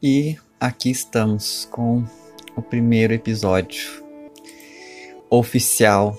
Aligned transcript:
E 0.00 0.36
aqui 0.60 0.92
estamos 0.92 1.66
com 1.72 2.04
o 2.54 2.62
primeiro 2.62 3.12
episódio 3.12 4.04
oficial 5.28 6.16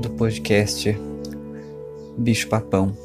do 0.00 0.08
podcast 0.08 0.98
Bicho 2.16 2.48
Papão. 2.48 2.96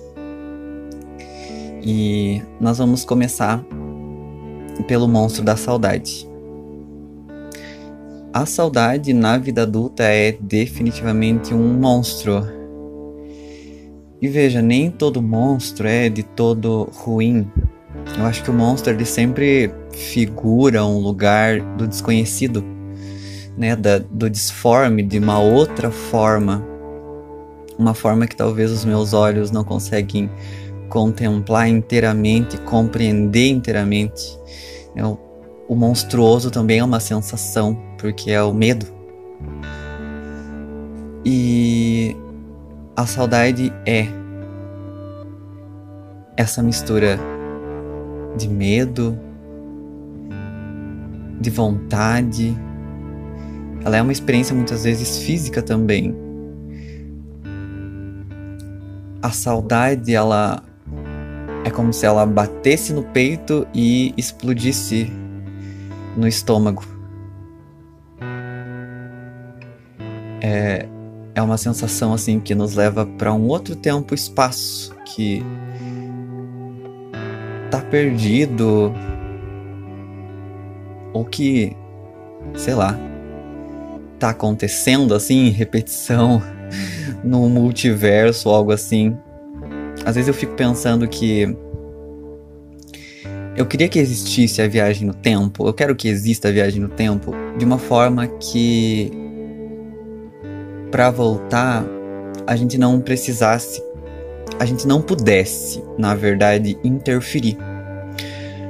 E 1.83 2.41
nós 2.61 2.77
vamos 2.77 3.03
começar 3.03 3.61
pelo 4.87 5.05
monstro 5.05 5.43
da 5.43 5.57
saudade. 5.57 6.25
A 8.31 8.45
saudade 8.45 9.11
na 9.11 9.37
vida 9.37 9.63
adulta 9.63 10.03
é 10.03 10.31
definitivamente 10.31 11.53
um 11.53 11.73
monstro. 11.73 12.47
E 14.21 14.29
veja, 14.29 14.61
nem 14.61 14.89
todo 14.89 15.21
monstro 15.21 15.89
é 15.89 16.07
de 16.07 16.23
todo 16.23 16.89
ruim. 16.93 17.45
Eu 18.17 18.25
acho 18.25 18.41
que 18.43 18.49
o 18.49 18.53
monstro 18.53 18.93
ele 18.93 19.05
sempre 19.05 19.69
figura 19.99 20.85
um 20.85 20.99
lugar 20.99 21.59
do 21.75 21.85
desconhecido, 21.85 22.63
né, 23.57 23.75
da, 23.75 23.99
do 23.99 24.29
disforme, 24.29 25.03
de 25.03 25.19
uma 25.19 25.39
outra 25.39 25.91
forma, 25.91 26.65
uma 27.77 27.93
forma 27.93 28.25
que 28.25 28.35
talvez 28.35 28.71
os 28.71 28.85
meus 28.85 29.13
olhos 29.13 29.51
não 29.51 29.63
conseguem 29.63 30.29
contemplar 30.87 31.67
inteiramente, 31.67 32.57
compreender 32.59 33.49
inteiramente. 33.49 34.39
É, 34.95 35.05
o, 35.05 35.19
o 35.67 35.75
monstruoso 35.75 36.49
também 36.49 36.79
é 36.79 36.83
uma 36.83 36.99
sensação, 36.99 37.77
porque 37.97 38.31
é 38.31 38.41
o 38.41 38.53
medo. 38.53 38.85
E 41.25 42.15
a 42.95 43.05
saudade 43.05 43.71
é 43.85 44.07
essa 46.37 46.63
mistura 46.63 47.19
de 48.37 48.47
medo, 48.47 49.19
de 51.39 51.49
vontade. 51.49 52.55
Ela 53.83 53.97
é 53.97 54.01
uma 54.01 54.11
experiência 54.11 54.55
muitas 54.55 54.83
vezes 54.83 55.19
física 55.19 55.61
também. 55.61 56.15
A 59.21 59.31
saudade, 59.31 60.13
ela 60.13 60.63
é 61.65 61.69
como 61.69 61.91
se 61.93 62.05
ela 62.05 62.25
batesse 62.25 62.93
no 62.93 63.03
peito 63.03 63.67
e 63.73 64.13
explodisse 64.17 65.11
no 66.15 66.27
estômago. 66.27 66.83
É, 70.41 70.87
é 71.35 71.41
uma 71.41 71.57
sensação 71.57 72.13
assim 72.13 72.39
que 72.39 72.55
nos 72.55 72.75
leva 72.75 73.05
para 73.05 73.33
um 73.33 73.47
outro 73.47 73.75
tempo, 73.75 74.13
espaço 74.13 74.95
que 75.05 75.43
tá 77.69 77.81
perdido 77.81 78.93
ou 81.13 81.25
que, 81.25 81.75
sei 82.55 82.73
lá, 82.73 82.97
tá 84.17 84.29
acontecendo 84.29 85.13
assim 85.13 85.49
repetição 85.49 86.41
no 87.23 87.49
multiverso 87.49 88.49
algo 88.49 88.71
assim. 88.71 89.17
Às 90.05 90.15
vezes 90.15 90.27
eu 90.27 90.33
fico 90.33 90.55
pensando 90.55 91.07
que 91.07 91.55
eu 93.55 93.65
queria 93.65 93.89
que 93.89 93.99
existisse 93.99 94.61
a 94.61 94.67
viagem 94.67 95.05
no 95.05 95.13
tempo, 95.13 95.67
eu 95.67 95.73
quero 95.73 95.95
que 95.95 96.07
exista 96.07 96.47
a 96.47 96.51
viagem 96.51 96.81
no 96.81 96.89
tempo 96.89 97.33
de 97.57 97.65
uma 97.65 97.77
forma 97.77 98.25
que 98.27 99.11
para 100.89 101.11
voltar 101.11 101.85
a 102.47 102.55
gente 102.55 102.77
não 102.77 103.01
precisasse 103.01 103.83
a 104.59 104.65
gente 104.65 104.85
não 104.85 105.01
pudesse, 105.01 105.81
na 105.97 106.13
verdade, 106.13 106.77
interferir. 106.83 107.57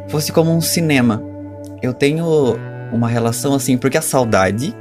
Fosse 0.08 0.32
como 0.32 0.52
um 0.52 0.62
cinema. 0.62 1.24
Eu 1.82 1.94
tenho 1.94 2.58
uma 2.92 3.08
relação 3.08 3.54
assim, 3.54 3.78
porque 3.78 3.98
a 3.98 4.02
saudade 4.02 4.76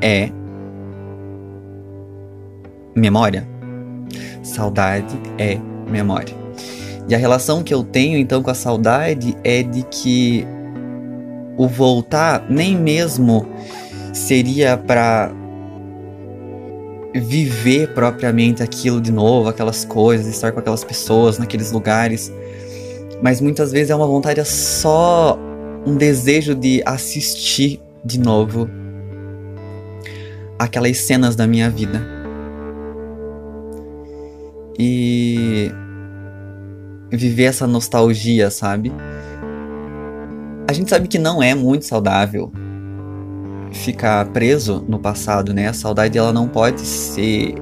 é 0.00 0.30
memória. 2.94 3.48
Saudade 4.42 5.14
é 5.38 5.58
memória. 5.88 6.34
E 7.08 7.14
a 7.14 7.18
relação 7.18 7.62
que 7.62 7.72
eu 7.72 7.82
tenho 7.82 8.18
então 8.18 8.42
com 8.42 8.50
a 8.50 8.54
saudade 8.54 9.36
é 9.42 9.62
de 9.62 9.82
que 9.84 10.46
o 11.56 11.66
voltar 11.66 12.46
nem 12.48 12.76
mesmo 12.76 13.46
seria 14.12 14.76
para 14.76 15.30
viver 17.14 17.92
propriamente 17.92 18.62
aquilo 18.62 19.00
de 19.00 19.12
novo, 19.12 19.48
aquelas 19.48 19.84
coisas, 19.84 20.26
estar 20.26 20.52
com 20.52 20.60
aquelas 20.60 20.84
pessoas 20.84 21.38
naqueles 21.38 21.70
lugares. 21.70 22.32
Mas 23.22 23.40
muitas 23.40 23.70
vezes 23.70 23.90
é 23.90 23.94
uma 23.94 24.06
vontade 24.06 24.40
é 24.40 24.44
só 24.44 25.38
um 25.86 25.96
desejo 25.96 26.54
de 26.54 26.82
assistir 26.84 27.80
de 28.04 28.18
novo 28.18 28.68
aquelas 30.58 30.98
cenas 30.98 31.36
da 31.36 31.46
minha 31.46 31.70
vida. 31.70 32.04
E 34.78 35.70
viver 37.10 37.44
essa 37.44 37.66
nostalgia, 37.66 38.50
sabe? 38.50 38.92
A 40.68 40.72
gente 40.72 40.90
sabe 40.90 41.06
que 41.06 41.18
não 41.18 41.42
é 41.42 41.54
muito 41.54 41.84
saudável 41.84 42.50
ficar 43.72 44.26
preso 44.26 44.84
no 44.88 44.98
passado, 44.98 45.52
né? 45.52 45.68
A 45.68 45.72
saudade 45.72 46.18
ela 46.18 46.32
não 46.32 46.48
pode 46.48 46.80
ser 46.80 47.54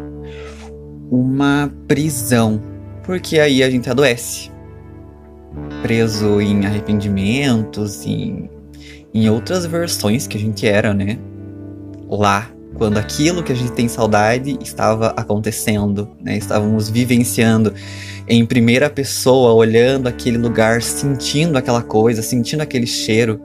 uma 1.10 1.70
prisão, 1.88 2.62
porque 3.02 3.38
aí 3.38 3.62
a 3.62 3.70
gente 3.70 3.90
adoece. 3.90 4.49
Preso 5.82 6.40
em 6.40 6.66
arrependimentos, 6.66 8.06
em, 8.06 8.50
em 9.12 9.28
outras 9.28 9.64
versões 9.66 10.26
que 10.26 10.36
a 10.36 10.40
gente 10.40 10.66
era, 10.66 10.92
né? 10.92 11.18
Lá, 12.08 12.50
quando 12.74 12.98
aquilo 12.98 13.42
que 13.42 13.52
a 13.52 13.54
gente 13.54 13.72
tem 13.72 13.88
saudade 13.88 14.58
estava 14.60 15.08
acontecendo, 15.16 16.08
né? 16.20 16.36
Estávamos 16.36 16.88
vivenciando 16.88 17.74
em 18.28 18.44
primeira 18.44 18.88
pessoa, 18.88 19.52
olhando 19.52 20.06
aquele 20.06 20.38
lugar, 20.38 20.82
sentindo 20.82 21.56
aquela 21.58 21.82
coisa, 21.82 22.22
sentindo 22.22 22.62
aquele 22.62 22.86
cheiro, 22.86 23.40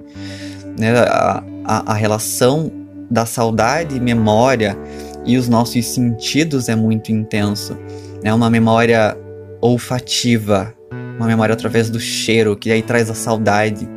né? 0.77 0.91
A, 0.99 1.43
a, 1.63 1.91
a 1.91 1.93
relação 1.93 2.71
da 3.09 3.25
saudade 3.25 3.95
e 3.95 3.99
memória 3.99 4.77
e 5.25 5.37
os 5.37 5.47
nossos 5.47 5.85
sentidos 5.85 6.69
é 6.69 6.75
muito 6.75 7.11
intenso. 7.11 7.77
É 8.23 8.33
uma 8.33 8.49
memória 8.49 9.17
olfativa, 9.61 10.74
uma 11.17 11.27
memória 11.27 11.53
através 11.53 11.89
do 11.89 11.99
cheiro, 11.99 12.55
que 12.55 12.71
aí 12.71 12.81
traz 12.81 13.09
a 13.09 13.13
saudade. 13.13 13.87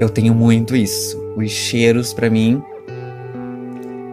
Eu 0.00 0.08
tenho 0.08 0.34
muito 0.34 0.76
isso. 0.76 1.18
Os 1.36 1.50
cheiros, 1.50 2.12
para 2.12 2.30
mim, 2.30 2.62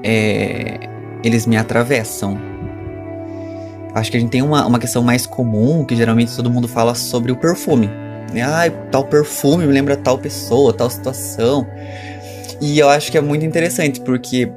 é... 0.03 0.89
eles 1.23 1.45
me 1.45 1.57
atravessam. 1.57 2.37
Acho 3.93 4.11
que 4.11 4.17
a 4.17 4.19
gente 4.19 4.29
tem 4.29 4.41
uma, 4.41 4.65
uma 4.65 4.79
questão 4.79 5.01
mais 5.01 5.25
comum, 5.25 5.85
que 5.85 5.95
geralmente 5.95 6.35
todo 6.35 6.49
mundo 6.49 6.67
fala 6.67 6.95
sobre 6.95 7.31
o 7.31 7.35
perfume. 7.35 7.89
Ah, 8.43 8.69
tal 8.91 9.05
perfume 9.05 9.65
me 9.65 9.71
lembra 9.71 9.95
tal 9.95 10.17
pessoa, 10.17 10.73
tal 10.73 10.89
situação. 10.89 11.65
E 12.59 12.79
eu 12.79 12.89
acho 12.89 13.11
que 13.11 13.17
é 13.17 13.21
muito 13.21 13.45
interessante, 13.45 14.01
porque 14.01 14.51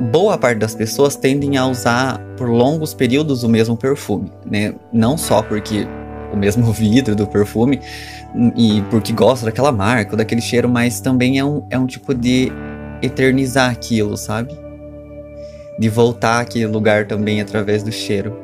boa 0.00 0.36
parte 0.36 0.58
das 0.58 0.74
pessoas 0.74 1.16
tendem 1.16 1.56
a 1.56 1.66
usar 1.66 2.18
por 2.36 2.48
longos 2.48 2.92
períodos 2.92 3.42
o 3.42 3.48
mesmo 3.48 3.76
perfume, 3.76 4.30
né? 4.44 4.74
Não 4.92 5.16
só 5.16 5.42
porque 5.42 5.86
o 6.34 6.36
mesmo 6.36 6.70
vidro 6.72 7.14
do 7.16 7.26
perfume 7.26 7.80
e 8.56 8.82
porque 8.90 9.12
gosta 9.12 9.46
daquela 9.46 9.72
marca 9.72 10.16
daquele 10.16 10.40
cheiro, 10.40 10.68
mas 10.68 11.00
também 11.00 11.38
é 11.38 11.44
um, 11.44 11.64
é 11.70 11.78
um 11.78 11.86
tipo 11.86 12.14
de 12.14 12.52
eternizar 13.00 13.70
aquilo, 13.70 14.16
sabe? 14.16 14.56
De 15.78 15.88
voltar 15.88 16.40
àquele 16.40 16.66
lugar 16.66 17.06
também 17.06 17.40
através 17.40 17.82
do 17.82 17.92
cheiro. 17.92 18.36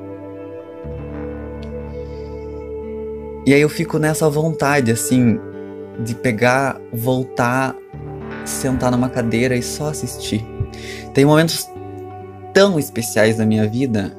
E 3.47 3.55
aí 3.55 3.61
eu 3.61 3.69
fico 3.69 3.99
nessa 3.99 4.29
vontade, 4.29 4.93
assim, 4.93 5.41
de 6.05 6.15
pegar, 6.15 6.81
voltar 6.93 7.75
sentar 8.45 8.91
numa 8.91 9.09
cadeira 9.09 9.57
e 9.57 9.63
só 9.63 9.89
assistir. 9.89 10.45
Tem 11.15 11.25
momentos 11.25 11.69
tão 12.53 12.79
especiais 12.79 13.39
na 13.39 13.47
minha 13.47 13.67
vida 13.67 14.13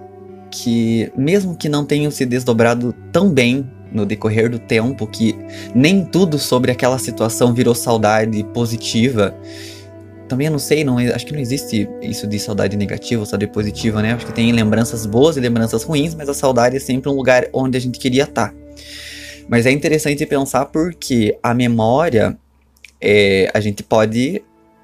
que, 0.52 1.12
mesmo 1.16 1.56
que 1.56 1.70
não 1.70 1.86
tenham 1.86 2.12
se 2.12 2.26
desdobrado 2.26 2.94
tão 3.12 3.30
bem 3.30 3.68
no 3.92 4.06
decorrer 4.06 4.50
do 4.50 4.60
tempo, 4.60 5.08
que 5.08 5.36
nem 5.74 6.06
tudo 6.06 6.38
sobre 6.38 6.72
aquela 6.72 7.00
situação 7.00 7.54
virou 7.54 7.76
saudade 7.76 8.44
positiva. 8.54 9.36
Também 10.28 10.48
eu 10.48 10.52
não 10.52 10.60
sei, 10.60 10.84
não, 10.84 10.98
acho 10.98 11.26
que 11.26 11.34
não 11.34 11.40
existe 11.40 11.90
isso 12.02 12.26
de 12.26 12.40
saudade 12.40 12.78
negativa 12.78 13.22
ou 13.22 13.26
saudade 13.26 13.52
positiva, 13.52 14.02
né? 14.02 14.14
Acho 14.14 14.26
que 14.26 14.34
tem 14.34 14.52
lembranças 14.52 15.06
boas 15.06 15.36
e 15.36 15.40
lembranças 15.40 15.84
ruins, 15.84 16.16
mas 16.16 16.30
a 16.30 16.34
saudade 16.34 16.78
é 16.78 16.80
sempre 16.80 17.10
um 17.10 17.14
lugar 17.14 17.48
onde 17.52 17.78
a 17.78 17.82
gente 17.82 18.00
queria 18.00 18.24
estar. 18.24 18.54
Mas 19.50 19.66
é 19.66 19.72
interessante 19.72 20.26
pensar 20.26 20.66
porque 20.68 21.38
a 21.44 21.54
memória 21.54 22.38
é, 23.02 23.52
a 23.54 23.60
gente 23.60 23.84
pode. 23.84 24.42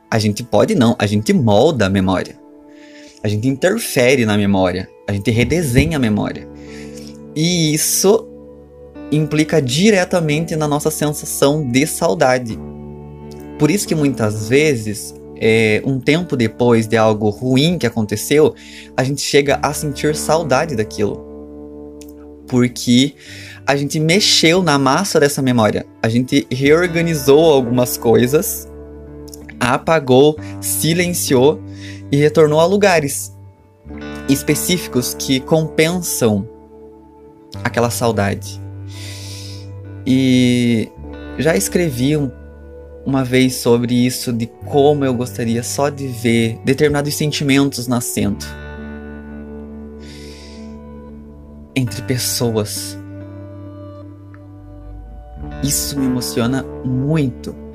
A 0.09 0.19
gente 0.19 0.43
pode 0.43 0.73
não, 0.73 0.95
a 0.97 1.05
gente 1.05 1.31
molda 1.31 1.85
a 1.85 1.89
memória. 1.89 2.35
A 3.23 3.27
gente 3.27 3.47
interfere 3.47 4.25
na 4.25 4.37
memória. 4.37 4.89
A 5.07 5.13
gente 5.13 5.31
redesenha 5.31 5.97
a 5.97 5.99
memória. 5.99 6.47
E 7.35 7.73
isso 7.73 8.27
implica 9.11 9.61
diretamente 9.61 10.55
na 10.55 10.67
nossa 10.67 10.91
sensação 10.91 11.65
de 11.69 11.87
saudade. 11.87 12.59
Por 13.57 13.71
isso 13.71 13.87
que 13.87 13.95
muitas 13.95 14.49
vezes, 14.49 15.15
é, 15.37 15.81
um 15.85 15.99
tempo 15.99 16.35
depois 16.35 16.87
de 16.87 16.97
algo 16.97 17.29
ruim 17.29 17.77
que 17.77 17.87
aconteceu, 17.87 18.53
a 18.95 19.03
gente 19.03 19.21
chega 19.21 19.59
a 19.61 19.73
sentir 19.73 20.15
saudade 20.15 20.75
daquilo. 20.75 21.25
Porque 22.47 23.13
a 23.65 23.75
gente 23.75 23.99
mexeu 23.99 24.61
na 24.61 24.77
massa 24.77 25.19
dessa 25.19 25.41
memória. 25.41 25.85
A 26.01 26.09
gente 26.09 26.45
reorganizou 26.51 27.53
algumas 27.53 27.97
coisas, 27.97 28.67
apagou, 29.59 30.37
silenciou 30.59 31.61
e 32.11 32.17
retornou 32.17 32.59
a 32.59 32.65
lugares 32.65 33.36
específicos 34.29 35.13
que 35.13 35.39
compensam 35.39 36.47
aquela 37.63 37.89
saudade. 37.89 38.61
E 40.05 40.89
já 41.37 41.55
escrevi 41.55 42.15
um, 42.17 42.31
uma 43.05 43.23
vez 43.23 43.55
sobre 43.55 43.93
isso, 44.05 44.33
de 44.33 44.47
como 44.65 45.05
eu 45.05 45.13
gostaria 45.13 45.63
só 45.63 45.89
de 45.89 46.07
ver 46.07 46.59
determinados 46.65 47.13
sentimentos 47.15 47.87
nascendo 47.87 48.45
entre 51.75 52.01
pessoas. 52.01 52.97
Isso 55.63 55.99
me 55.99 56.05
emociona 56.05 56.63
muito. 56.83 57.66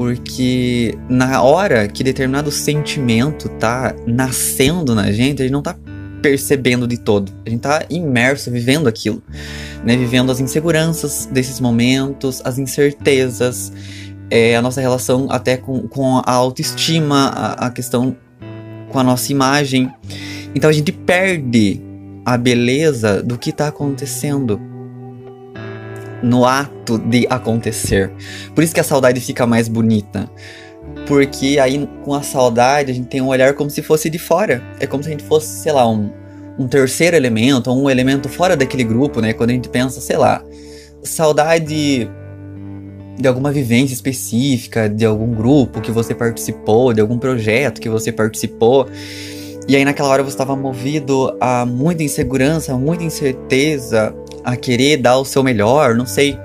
Porque 0.00 0.98
na 1.10 1.42
hora 1.42 1.86
que 1.86 2.02
determinado 2.02 2.50
sentimento 2.50 3.50
tá 3.50 3.94
nascendo 4.06 4.94
na 4.94 5.12
gente, 5.12 5.42
a 5.42 5.44
gente 5.44 5.52
não 5.52 5.60
tá 5.60 5.76
percebendo 6.22 6.88
de 6.88 6.96
todo. 6.96 7.30
A 7.44 7.50
gente 7.50 7.60
tá 7.60 7.84
imerso, 7.90 8.50
vivendo 8.50 8.88
aquilo, 8.88 9.22
né? 9.84 9.98
Vivendo 9.98 10.32
as 10.32 10.40
inseguranças 10.40 11.28
desses 11.30 11.60
momentos, 11.60 12.40
as 12.46 12.58
incertezas, 12.58 13.74
é, 14.30 14.56
a 14.56 14.62
nossa 14.62 14.80
relação 14.80 15.26
até 15.30 15.58
com, 15.58 15.86
com 15.86 16.16
a 16.16 16.32
autoestima, 16.32 17.26
a, 17.26 17.66
a 17.66 17.70
questão 17.70 18.16
com 18.88 18.98
a 18.98 19.04
nossa 19.04 19.30
imagem. 19.30 19.92
Então 20.54 20.70
a 20.70 20.72
gente 20.72 20.92
perde 20.92 21.78
a 22.24 22.38
beleza 22.38 23.22
do 23.22 23.36
que 23.36 23.52
tá 23.52 23.68
acontecendo 23.68 24.58
no 26.22 26.44
ato 26.44 26.98
de 26.98 27.26
acontecer. 27.28 28.12
Por 28.54 28.62
isso 28.64 28.74
que 28.74 28.80
a 28.80 28.84
saudade 28.84 29.20
fica 29.20 29.46
mais 29.46 29.68
bonita. 29.68 30.30
Porque 31.06 31.58
aí 31.58 31.88
com 32.04 32.14
a 32.14 32.22
saudade 32.22 32.90
a 32.90 32.94
gente 32.94 33.08
tem 33.08 33.20
um 33.20 33.28
olhar 33.28 33.54
como 33.54 33.70
se 33.70 33.82
fosse 33.82 34.08
de 34.10 34.18
fora. 34.18 34.62
É 34.78 34.86
como 34.86 35.02
se 35.02 35.08
a 35.08 35.12
gente 35.12 35.24
fosse, 35.24 35.48
sei 35.62 35.72
lá, 35.72 35.88
um, 35.88 36.10
um 36.58 36.66
terceiro 36.66 37.16
elemento, 37.16 37.70
ou 37.70 37.84
um 37.84 37.90
elemento 37.90 38.28
fora 38.28 38.56
daquele 38.56 38.84
grupo, 38.84 39.20
né? 39.20 39.32
Quando 39.32 39.50
a 39.50 39.52
gente 39.52 39.68
pensa, 39.68 40.00
sei 40.00 40.16
lá, 40.16 40.42
saudade 41.02 42.10
de 43.18 43.28
alguma 43.28 43.52
vivência 43.52 43.94
específica, 43.94 44.88
de 44.88 45.04
algum 45.04 45.32
grupo 45.34 45.80
que 45.80 45.90
você 45.90 46.14
participou, 46.14 46.92
de 46.92 47.00
algum 47.00 47.18
projeto 47.18 47.80
que 47.80 47.88
você 47.88 48.10
participou. 48.10 48.88
E 49.68 49.76
aí 49.76 49.84
naquela 49.84 50.08
hora 50.08 50.22
você 50.22 50.30
estava 50.30 50.56
movido 50.56 51.36
a 51.40 51.66
muita 51.66 52.02
insegurança, 52.02 52.76
muita 52.76 53.04
incerteza, 53.04 54.14
a 54.44 54.56
querer 54.56 54.96
dar 54.98 55.18
o 55.18 55.24
seu 55.24 55.42
melhor, 55.42 55.94
não 55.94 56.06
sei. 56.06 56.38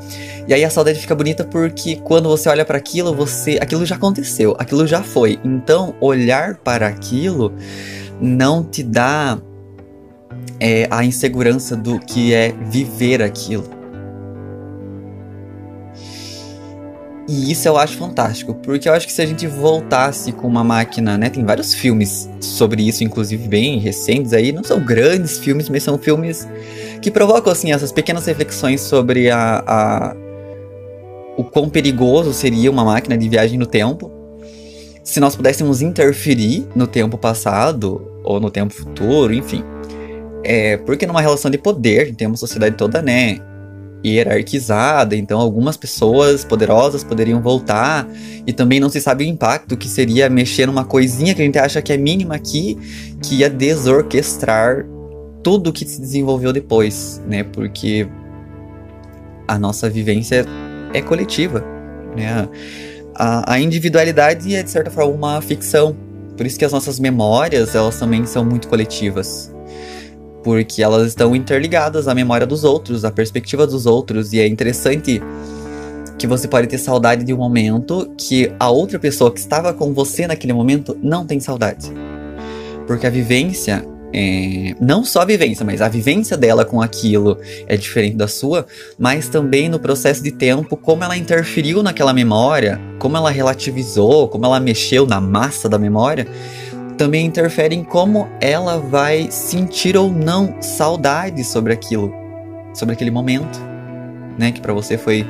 E 0.47 0.53
aí 0.53 0.63
a 0.63 0.69
saudade 0.69 0.99
fica 0.99 1.15
bonita 1.15 1.43
porque 1.43 1.95
quando 1.95 2.29
você 2.29 2.47
olha 2.49 2.63
para 2.63 2.77
aquilo, 2.77 3.15
você, 3.15 3.57
aquilo 3.59 3.85
já 3.85 3.95
aconteceu, 3.95 4.55
aquilo 4.59 4.85
já 4.85 5.01
foi. 5.01 5.39
Então, 5.43 5.95
olhar 5.99 6.55
para 6.57 6.87
aquilo 6.87 7.51
não 8.21 8.63
te 8.63 8.83
dá 8.83 9.39
é, 10.59 10.87
a 10.91 11.03
insegurança 11.03 11.75
do 11.75 11.99
que 11.99 12.33
é 12.33 12.53
viver 12.69 13.21
aquilo. 13.21 13.69
E 17.27 17.51
isso 17.51 17.67
eu 17.67 17.75
acho 17.75 17.97
fantástico, 17.97 18.53
porque 18.53 18.87
eu 18.87 18.93
acho 18.93 19.07
que 19.07 19.13
se 19.13 19.21
a 19.21 19.25
gente 19.25 19.47
voltasse 19.47 20.31
com 20.31 20.47
uma 20.47 20.63
máquina, 20.63 21.17
né? 21.17 21.29
Tem 21.29 21.43
vários 21.43 21.73
filmes 21.73 22.29
sobre 22.39 22.87
isso, 22.87 23.03
inclusive 23.03 23.47
bem 23.47 23.79
recentes 23.79 24.31
aí. 24.31 24.51
Não 24.51 24.63
são 24.63 24.79
grandes 24.79 25.39
filmes, 25.39 25.67
mas 25.67 25.81
são 25.81 25.97
filmes 25.97 26.47
que 27.01 27.09
provocam, 27.09 27.51
assim, 27.51 27.71
essas 27.71 27.91
pequenas 27.91 28.25
reflexões 28.27 28.81
sobre 28.81 29.31
a, 29.31 29.63
a 29.65 30.15
o 31.37 31.43
quão 31.43 31.67
perigoso 31.67 32.31
seria 32.31 32.69
uma 32.69 32.85
máquina 32.85 33.17
de 33.17 33.27
viagem 33.27 33.57
no 33.57 33.65
tempo. 33.65 34.11
Se 35.03 35.19
nós 35.19 35.35
pudéssemos 35.35 35.81
interferir 35.81 36.67
no 36.75 36.87
tempo 36.87 37.17
passado 37.17 38.19
ou 38.23 38.39
no 38.39 38.49
tempo 38.49 38.73
futuro, 38.73 39.33
enfim. 39.33 39.63
É, 40.43 40.77
porque 40.77 41.07
numa 41.07 41.21
relação 41.21 41.49
de 41.49 41.57
poder, 41.57 42.01
a 42.01 42.05
gente 42.05 42.15
tem 42.15 42.27
uma 42.27 42.37
sociedade 42.37 42.75
toda, 42.75 43.01
né? 43.01 43.39
Hierarquizada, 44.05 45.15
então 45.15 45.39
algumas 45.39 45.75
pessoas 45.75 46.43
poderosas 46.43 47.03
poderiam 47.03 47.41
voltar 47.41 48.07
e 48.45 48.53
também 48.53 48.79
não 48.79 48.89
se 48.89 49.01
sabe 49.01 49.23
o 49.23 49.27
impacto 49.27 49.75
que 49.75 49.87
seria 49.87 50.29
mexer 50.29 50.67
numa 50.67 50.85
coisinha 50.85 51.33
que 51.33 51.41
a 51.41 51.45
gente 51.45 51.57
acha 51.57 51.81
que 51.81 51.91
é 51.91 51.97
mínima 51.97 52.35
aqui, 52.35 52.77
que 53.23 53.35
ia 53.35 53.49
desorquestrar 53.49 54.85
tudo 55.41 55.73
que 55.73 55.85
se 55.85 55.99
desenvolveu 55.99 56.53
depois, 56.53 57.21
né? 57.27 57.43
Porque 57.43 58.07
a 59.47 59.57
nossa 59.57 59.89
vivência 59.89 60.45
é 60.93 61.01
coletiva, 61.01 61.63
né? 62.15 62.47
A, 63.15 63.53
a 63.53 63.59
individualidade 63.59 64.53
é 64.55 64.61
de 64.61 64.69
certa 64.69 64.91
forma 64.91 65.13
uma 65.13 65.41
ficção, 65.41 65.95
por 66.35 66.45
isso 66.45 66.59
que 66.59 66.65
as 66.65 66.71
nossas 66.71 66.99
memórias 66.99 67.73
elas 67.73 67.97
também 67.97 68.25
são 68.25 68.43
muito 68.43 68.67
coletivas 68.67 69.54
porque 70.45 70.83
elas 70.83 71.07
estão 71.07 71.35
interligadas 71.35 72.07
à 72.07 72.13
memória 72.13 72.45
dos 72.45 72.63
outros, 72.63 73.03
à 73.03 73.09
perspectiva 73.09 73.65
dos 73.65 73.87
outros, 73.87 74.31
e 74.31 74.39
é 74.39 74.47
interessante 74.47 75.19
que 76.19 76.27
você 76.27 76.47
pode 76.47 76.67
ter 76.67 76.77
saudade 76.77 77.23
de 77.23 77.33
um 77.33 77.37
momento 77.37 78.13
que 78.15 78.51
a 78.59 78.69
outra 78.69 78.99
pessoa 78.99 79.33
que 79.33 79.39
estava 79.39 79.73
com 79.73 79.91
você 79.91 80.27
naquele 80.27 80.53
momento 80.53 80.95
não 81.01 81.25
tem 81.25 81.39
saudade. 81.39 81.91
Porque 82.85 83.07
a 83.07 83.09
vivência, 83.09 83.83
é, 84.13 84.75
não 84.79 85.03
só 85.03 85.21
a 85.21 85.25
vivência, 85.25 85.65
mas 85.65 85.81
a 85.81 85.89
vivência 85.89 86.37
dela 86.37 86.63
com 86.63 86.79
aquilo 86.79 87.39
é 87.65 87.75
diferente 87.75 88.15
da 88.15 88.27
sua, 88.27 88.67
mas 88.99 89.27
também 89.27 89.67
no 89.67 89.79
processo 89.79 90.21
de 90.21 90.31
tempo, 90.31 90.77
como 90.77 91.03
ela 91.03 91.17
interferiu 91.17 91.81
naquela 91.81 92.13
memória, 92.13 92.79
como 92.99 93.17
ela 93.17 93.31
relativizou, 93.31 94.27
como 94.27 94.45
ela 94.45 94.59
mexeu 94.59 95.07
na 95.07 95.19
massa 95.19 95.67
da 95.67 95.79
memória, 95.79 96.27
também 96.97 97.25
interfere 97.25 97.75
em 97.75 97.83
como 97.83 98.27
ela 98.39 98.77
vai 98.77 99.29
sentir 99.29 99.97
ou 99.97 100.11
não 100.11 100.61
saudade 100.61 101.43
sobre 101.43 101.73
aquilo, 101.73 102.13
sobre 102.73 102.93
aquele 102.93 103.11
momento, 103.11 103.59
né, 104.37 104.51
que 104.51 104.61
para 104.61 104.73
você 104.73 104.97
foi 104.97 105.25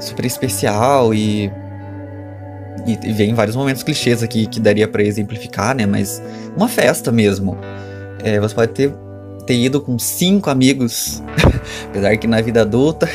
super 0.00 0.24
especial 0.24 1.12
e 1.12 1.50
e, 2.86 3.12
vem 3.12 3.34
vários 3.34 3.56
momentos 3.56 3.82
clichês 3.82 4.22
aqui 4.22 4.46
que 4.46 4.60
daria 4.60 4.88
para 4.88 5.02
exemplificar, 5.02 5.74
né, 5.74 5.84
mas 5.84 6.22
uma 6.56 6.68
festa 6.68 7.12
mesmo. 7.12 7.58
É, 8.22 8.40
você 8.40 8.54
pode 8.54 8.72
ter 8.72 8.94
ter 9.46 9.54
ido 9.54 9.80
com 9.80 9.98
cinco 9.98 10.50
amigos, 10.50 11.22
apesar 11.88 12.16
que 12.18 12.26
na 12.26 12.38
vida 12.42 12.60
adulta 12.60 13.08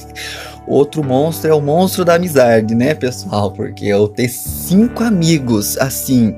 outro 0.66 1.04
monstro 1.04 1.50
é 1.50 1.54
o 1.54 1.60
monstro 1.60 2.02
da 2.02 2.14
amizade, 2.14 2.74
né, 2.74 2.94
pessoal? 2.94 3.50
Porque 3.50 3.84
eu 3.84 4.08
ter 4.08 4.28
cinco 4.28 5.04
amigos 5.04 5.76
assim 5.76 6.34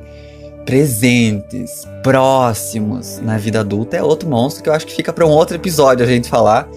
presentes, 0.68 1.88
próximos 2.02 3.18
na 3.22 3.38
vida 3.38 3.60
adulta 3.60 3.96
é 3.96 4.02
outro 4.02 4.28
monstro 4.28 4.62
que 4.62 4.68
eu 4.68 4.74
acho 4.74 4.86
que 4.86 4.94
fica 4.94 5.10
para 5.14 5.24
um 5.24 5.30
outro 5.30 5.56
episódio 5.56 6.04
a 6.04 6.06
gente 6.06 6.28
falar, 6.28 6.68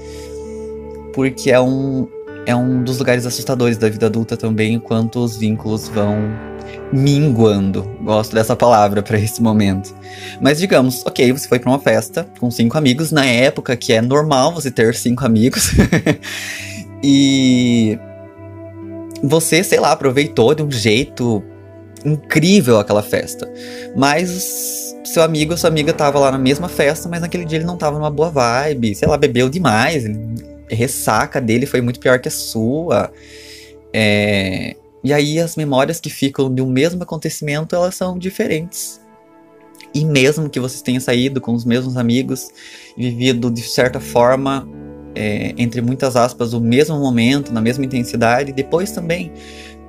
porque 1.13 1.51
é 1.51 1.59
um 1.59 2.07
é 2.45 2.55
um 2.55 2.81
dos 2.85 2.99
lugares 2.99 3.25
assustadores 3.25 3.77
da 3.77 3.89
vida 3.89 4.05
adulta 4.05 4.37
também, 4.37 4.75
enquanto 4.75 5.17
os 5.19 5.35
vínculos 5.35 5.89
vão 5.89 6.15
minguando. 6.93 7.83
Gosto 8.01 8.33
dessa 8.33 8.55
palavra 8.55 9.03
para 9.03 9.19
esse 9.19 9.41
momento. 9.41 9.93
Mas 10.39 10.57
digamos, 10.57 11.05
ok, 11.05 11.33
você 11.33 11.49
foi 11.49 11.59
para 11.59 11.69
uma 11.69 11.79
festa 11.79 12.25
com 12.39 12.49
cinco 12.49 12.77
amigos 12.77 13.11
na 13.11 13.25
época 13.25 13.75
que 13.75 13.91
é 13.91 14.01
normal 14.01 14.53
você 14.53 14.71
ter 14.71 14.95
cinco 14.95 15.25
amigos 15.25 15.71
e 17.03 17.99
você, 19.21 19.65
sei 19.65 19.81
lá, 19.81 19.91
aproveitou 19.91 20.55
de 20.55 20.63
um 20.63 20.71
jeito 20.71 21.43
incrível 22.05 22.79
aquela 22.79 23.03
festa. 23.03 23.51
Mas 23.95 24.95
seu 25.03 25.23
amigo 25.23 25.57
sua 25.57 25.69
amiga 25.69 25.93
tava 25.93 26.19
lá 26.19 26.31
na 26.31 26.37
mesma 26.37 26.69
festa, 26.69 27.09
mas 27.09 27.21
naquele 27.21 27.45
dia 27.45 27.57
ele 27.57 27.65
não 27.65 27.77
tava 27.77 27.97
numa 27.97 28.11
boa 28.11 28.29
vibe, 28.29 28.95
sei 28.95 29.07
lá, 29.07 29.17
bebeu 29.17 29.49
demais, 29.49 30.05
a 30.05 30.75
ressaca 30.75 31.41
dele 31.41 31.65
foi 31.65 31.81
muito 31.81 31.99
pior 31.99 32.19
que 32.19 32.27
a 32.27 32.31
sua. 32.31 33.11
É... 33.93 34.75
E 35.03 35.11
aí 35.11 35.39
as 35.39 35.55
memórias 35.55 35.99
que 35.99 36.09
ficam 36.09 36.53
de 36.53 36.61
um 36.61 36.69
mesmo 36.69 37.01
acontecimento, 37.03 37.75
elas 37.75 37.95
são 37.95 38.17
diferentes. 38.17 39.01
E 39.93 40.05
mesmo 40.05 40.49
que 40.49 40.59
vocês 40.59 40.81
tenham 40.81 41.01
saído 41.01 41.41
com 41.41 41.53
os 41.53 41.65
mesmos 41.65 41.97
amigos 41.97 42.49
vivido 42.95 43.51
de 43.51 43.61
certa 43.61 43.99
forma, 43.99 44.67
é, 45.13 45.53
entre 45.57 45.81
muitas 45.81 46.15
aspas, 46.15 46.53
o 46.53 46.61
mesmo 46.61 46.97
momento, 46.97 47.51
na 47.51 47.59
mesma 47.59 47.83
intensidade, 47.83 48.53
depois 48.53 48.91
também 48.91 49.31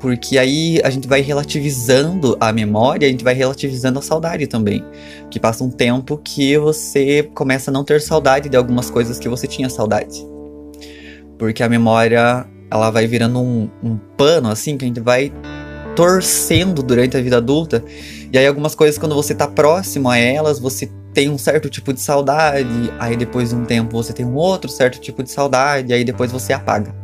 Porque 0.03 0.37
aí 0.37 0.81
a 0.83 0.91
gente 0.91 1.07
vai 1.07 1.21
relativizando 1.21 2.37
a 2.41 2.53
memória, 2.53 3.07
a 3.07 3.11
gente 3.11 3.23
vai 3.23 3.35
relativizando 3.35 4.01
a 4.01 4.03
saudade 4.03 4.49
também. 4.49 4.85
Que 5.31 5.39
passa 5.39 5.63
um 5.63 5.71
tempo 5.71 6.21
que 6.23 6.59
você 6.59 7.31
começa 7.35 7.71
a 7.71 7.73
não 7.73 7.85
ter 7.85 8.01
saudade 8.01 8.49
de 8.49 8.57
algumas 8.57 8.91
coisas 8.91 9.21
que 9.21 9.29
você 9.29 9.47
tinha 9.47 9.71
saudade. 9.71 10.27
Porque 11.39 11.63
a 11.63 11.69
memória, 11.69 12.45
ela 12.69 12.91
vai 12.91 13.07
virando 13.07 13.39
um, 13.39 13.71
um 13.81 13.97
pano, 14.17 14.49
assim, 14.51 14.77
que 14.77 14.85
a 14.85 14.89
gente 14.89 14.99
vai 14.99 15.33
torcendo 15.95 16.83
durante 16.83 17.17
a 17.17 17.21
vida 17.21 17.37
adulta. 17.37 17.85
E 18.33 18.37
aí 18.37 18.47
algumas 18.47 18.75
coisas, 18.75 18.99
quando 18.99 19.15
você 19.15 19.37
tá 19.37 19.47
próximo 19.47 20.11
a 20.11 20.19
elas, 20.19 20.59
você 20.59 20.91
tem 21.15 21.29
um 21.29 21.39
certo 21.39 21.71
tipo 21.71 21.93
de 21.93 22.01
saudade, 22.01 22.93
aí 22.99 23.17
depois 23.17 23.51
de 23.51 23.55
um 23.55 23.65
tempo 23.65 23.97
você 23.97 24.13
tem 24.13 24.27
um 24.27 24.35
outro 24.35 24.69
certo 24.69 24.99
tipo 24.99 25.23
de 25.23 25.31
saudade, 25.31 25.93
aí 25.93 26.03
depois 26.03 26.33
você 26.33 26.53
apaga. 26.53 27.02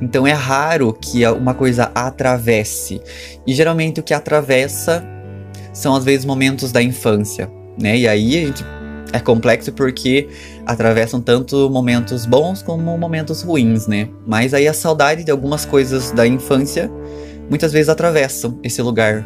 Então 0.00 0.26
é 0.26 0.32
raro 0.32 0.92
que 0.92 1.26
uma 1.28 1.54
coisa 1.54 1.90
atravesse. 1.94 3.00
E 3.46 3.54
geralmente 3.54 4.00
o 4.00 4.02
que 4.02 4.12
atravessa 4.12 5.04
são 5.72 5.94
às 5.94 6.04
vezes 6.04 6.24
momentos 6.24 6.72
da 6.72 6.82
infância, 6.82 7.50
né? 7.80 7.96
E 7.96 8.08
aí 8.08 8.36
a 8.36 8.46
gente 8.46 8.64
é 9.12 9.20
complexo 9.20 9.72
porque 9.72 10.28
atravessam 10.64 11.20
tanto 11.20 11.70
momentos 11.70 12.26
bons 12.26 12.62
como 12.62 12.96
momentos 12.98 13.42
ruins, 13.42 13.86
né? 13.86 14.08
Mas 14.26 14.52
aí 14.52 14.68
a 14.68 14.74
saudade 14.74 15.24
de 15.24 15.30
algumas 15.30 15.64
coisas 15.64 16.10
da 16.10 16.26
infância 16.26 16.90
muitas 17.48 17.72
vezes 17.72 17.88
atravessam 17.88 18.58
esse 18.62 18.82
lugar 18.82 19.24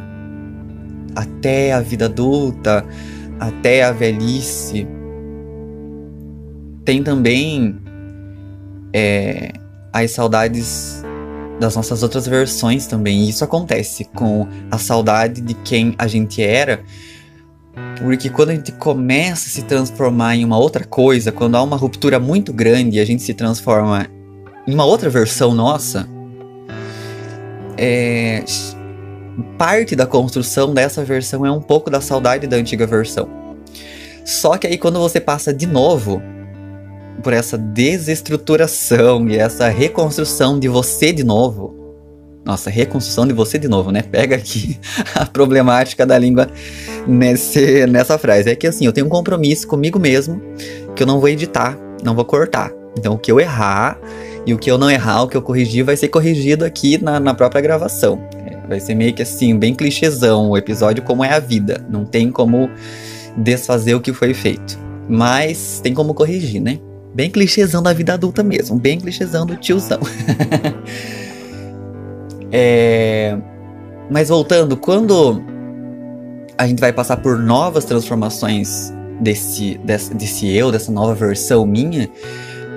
até 1.14 1.72
a 1.72 1.80
vida 1.80 2.06
adulta, 2.06 2.84
até 3.38 3.82
a 3.82 3.92
velhice. 3.92 4.86
Tem 6.84 7.02
também 7.02 7.80
é, 8.92 9.52
as 9.92 10.10
saudades 10.12 11.02
das 11.60 11.76
nossas 11.76 12.02
outras 12.02 12.26
versões 12.26 12.86
também. 12.86 13.24
E 13.24 13.30
isso 13.30 13.44
acontece 13.44 14.04
com 14.06 14.48
a 14.70 14.78
saudade 14.78 15.40
de 15.40 15.54
quem 15.54 15.94
a 15.98 16.06
gente 16.06 16.42
era. 16.42 16.82
Porque 17.98 18.30
quando 18.30 18.50
a 18.50 18.54
gente 18.54 18.72
começa 18.72 19.46
a 19.46 19.50
se 19.50 19.62
transformar 19.62 20.34
em 20.36 20.44
uma 20.44 20.58
outra 20.58 20.84
coisa, 20.84 21.30
quando 21.30 21.56
há 21.56 21.62
uma 21.62 21.76
ruptura 21.76 22.18
muito 22.18 22.52
grande 22.52 22.96
e 22.96 23.00
a 23.00 23.04
gente 23.04 23.22
se 23.22 23.34
transforma 23.34 24.06
em 24.66 24.72
uma 24.72 24.84
outra 24.84 25.10
versão 25.10 25.54
nossa, 25.54 26.08
é, 27.76 28.42
parte 29.58 29.94
da 29.94 30.06
construção 30.06 30.72
dessa 30.72 31.04
versão 31.04 31.44
é 31.44 31.50
um 31.50 31.60
pouco 31.60 31.90
da 31.90 32.00
saudade 32.00 32.46
da 32.46 32.56
antiga 32.56 32.86
versão. 32.86 33.28
Só 34.24 34.56
que 34.56 34.66
aí 34.66 34.78
quando 34.78 34.98
você 34.98 35.20
passa 35.20 35.52
de 35.52 35.66
novo 35.66 36.22
por 37.20 37.32
essa 37.32 37.56
desestruturação 37.56 39.28
e 39.28 39.36
essa 39.36 39.68
reconstrução 39.68 40.58
de 40.58 40.68
você 40.68 41.12
de 41.12 41.24
novo. 41.24 41.78
Nossa, 42.44 42.70
reconstrução 42.70 43.26
de 43.26 43.32
você 43.32 43.58
de 43.58 43.68
novo, 43.68 43.92
né? 43.92 44.02
Pega 44.02 44.36
aqui 44.36 44.78
a 45.14 45.26
problemática 45.26 46.06
da 46.06 46.18
língua 46.18 46.48
nesse, 47.06 47.86
nessa 47.86 48.18
frase. 48.18 48.50
É 48.50 48.56
que 48.56 48.66
assim, 48.66 48.86
eu 48.86 48.92
tenho 48.92 49.06
um 49.06 49.10
compromisso 49.10 49.68
comigo 49.68 49.98
mesmo 49.98 50.40
que 50.96 51.02
eu 51.02 51.06
não 51.06 51.20
vou 51.20 51.28
editar, 51.28 51.78
não 52.02 52.14
vou 52.14 52.24
cortar. 52.24 52.72
Então, 52.98 53.14
o 53.14 53.18
que 53.18 53.30
eu 53.30 53.38
errar 53.38 53.98
e 54.46 54.54
o 54.54 54.58
que 54.58 54.70
eu 54.70 54.78
não 54.78 54.90
errar, 54.90 55.22
o 55.22 55.28
que 55.28 55.36
eu 55.36 55.42
corrigir, 55.42 55.84
vai 55.84 55.96
ser 55.96 56.08
corrigido 56.08 56.64
aqui 56.64 57.02
na, 57.02 57.20
na 57.20 57.34
própria 57.34 57.60
gravação. 57.60 58.20
É, 58.46 58.66
vai 58.66 58.80
ser 58.80 58.94
meio 58.94 59.14
que 59.14 59.22
assim, 59.22 59.56
bem 59.56 59.74
clichêzão 59.74 60.50
o 60.50 60.56
episódio, 60.56 61.02
como 61.02 61.22
é 61.22 61.32
a 61.32 61.38
vida. 61.38 61.84
Não 61.88 62.04
tem 62.04 62.30
como 62.30 62.70
desfazer 63.36 63.94
o 63.94 64.00
que 64.00 64.12
foi 64.12 64.34
feito. 64.34 64.78
Mas 65.08 65.80
tem 65.82 65.92
como 65.92 66.14
corrigir, 66.14 66.60
né? 66.60 66.78
Bem 67.12 67.28
clichêzão 67.28 67.82
da 67.82 67.92
vida 67.92 68.14
adulta 68.14 68.42
mesmo, 68.42 68.78
bem 68.78 69.00
clichêzão 69.00 69.44
do 69.44 69.56
tiozão. 69.56 69.98
é... 72.52 73.36
Mas 74.08 74.28
voltando, 74.28 74.76
quando 74.76 75.42
a 76.56 76.66
gente 76.68 76.78
vai 76.78 76.92
passar 76.92 77.16
por 77.16 77.36
novas 77.36 77.84
transformações 77.84 78.92
desse, 79.20 79.76
desse, 79.78 80.14
desse 80.14 80.56
eu, 80.56 80.70
dessa 80.70 80.92
nova 80.92 81.14
versão 81.14 81.66
minha, 81.66 82.08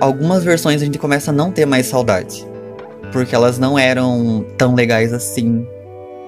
algumas 0.00 0.42
versões 0.42 0.82
a 0.82 0.84
gente 0.84 0.98
começa 0.98 1.30
a 1.30 1.34
não 1.34 1.52
ter 1.52 1.64
mais 1.64 1.86
saudade. 1.86 2.44
Porque 3.12 3.34
elas 3.34 3.56
não 3.56 3.78
eram 3.78 4.44
tão 4.58 4.74
legais 4.74 5.12
assim. 5.12 5.64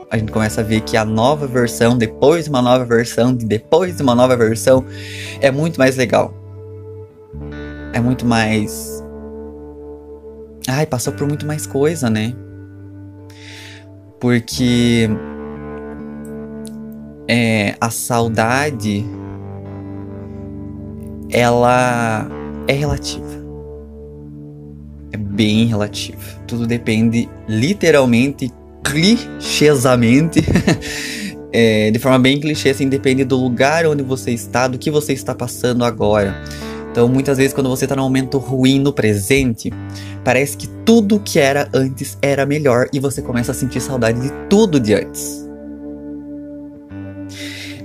A 0.08 0.16
gente 0.16 0.30
começa 0.30 0.60
a 0.60 0.64
ver 0.64 0.82
que 0.82 0.96
a 0.96 1.04
nova 1.04 1.48
versão, 1.48 1.98
depois 1.98 2.44
de 2.44 2.50
uma 2.50 2.62
nova 2.62 2.84
versão, 2.84 3.34
de 3.34 3.44
depois 3.44 3.96
de 3.96 4.02
uma 4.04 4.14
nova 4.14 4.36
versão, 4.36 4.84
é 5.40 5.50
muito 5.50 5.78
mais 5.78 5.96
legal 5.96 6.32
é 7.96 8.00
muito 8.00 8.26
mais. 8.26 9.02
Ai, 10.68 10.84
passou 10.84 11.14
por 11.14 11.26
muito 11.26 11.46
mais 11.46 11.66
coisa, 11.66 12.10
né? 12.10 12.34
Porque 14.20 15.08
é, 17.26 17.74
a 17.80 17.88
saudade 17.88 19.04
ela 21.30 22.28
é 22.68 22.72
relativa. 22.74 23.24
É 25.12 25.16
bem 25.16 25.64
relativa. 25.66 26.20
Tudo 26.46 26.66
depende 26.66 27.30
literalmente, 27.48 28.52
clichêsamente, 28.84 30.40
é, 31.50 31.90
de 31.90 31.98
forma 31.98 32.18
bem 32.18 32.38
clichê, 32.38 32.70
assim, 32.70 32.90
depende 32.90 33.24
do 33.24 33.36
lugar 33.36 33.86
onde 33.86 34.02
você 34.02 34.32
está, 34.32 34.68
do 34.68 34.76
que 34.76 34.90
você 34.90 35.14
está 35.14 35.34
passando 35.34 35.82
agora. 35.82 36.34
Então, 36.96 37.10
muitas 37.10 37.36
vezes, 37.36 37.52
quando 37.52 37.68
você 37.68 37.84
está 37.84 37.94
num 37.94 38.04
momento 38.04 38.38
ruim 38.38 38.78
no 38.78 38.90
presente, 38.90 39.70
parece 40.24 40.56
que 40.56 40.66
tudo 40.82 41.20
que 41.20 41.38
era 41.38 41.68
antes 41.74 42.16
era 42.22 42.46
melhor 42.46 42.88
e 42.90 42.98
você 42.98 43.20
começa 43.20 43.52
a 43.52 43.54
sentir 43.54 43.82
saudade 43.82 44.18
de 44.18 44.32
tudo 44.48 44.80
de 44.80 44.94
antes. 44.94 45.46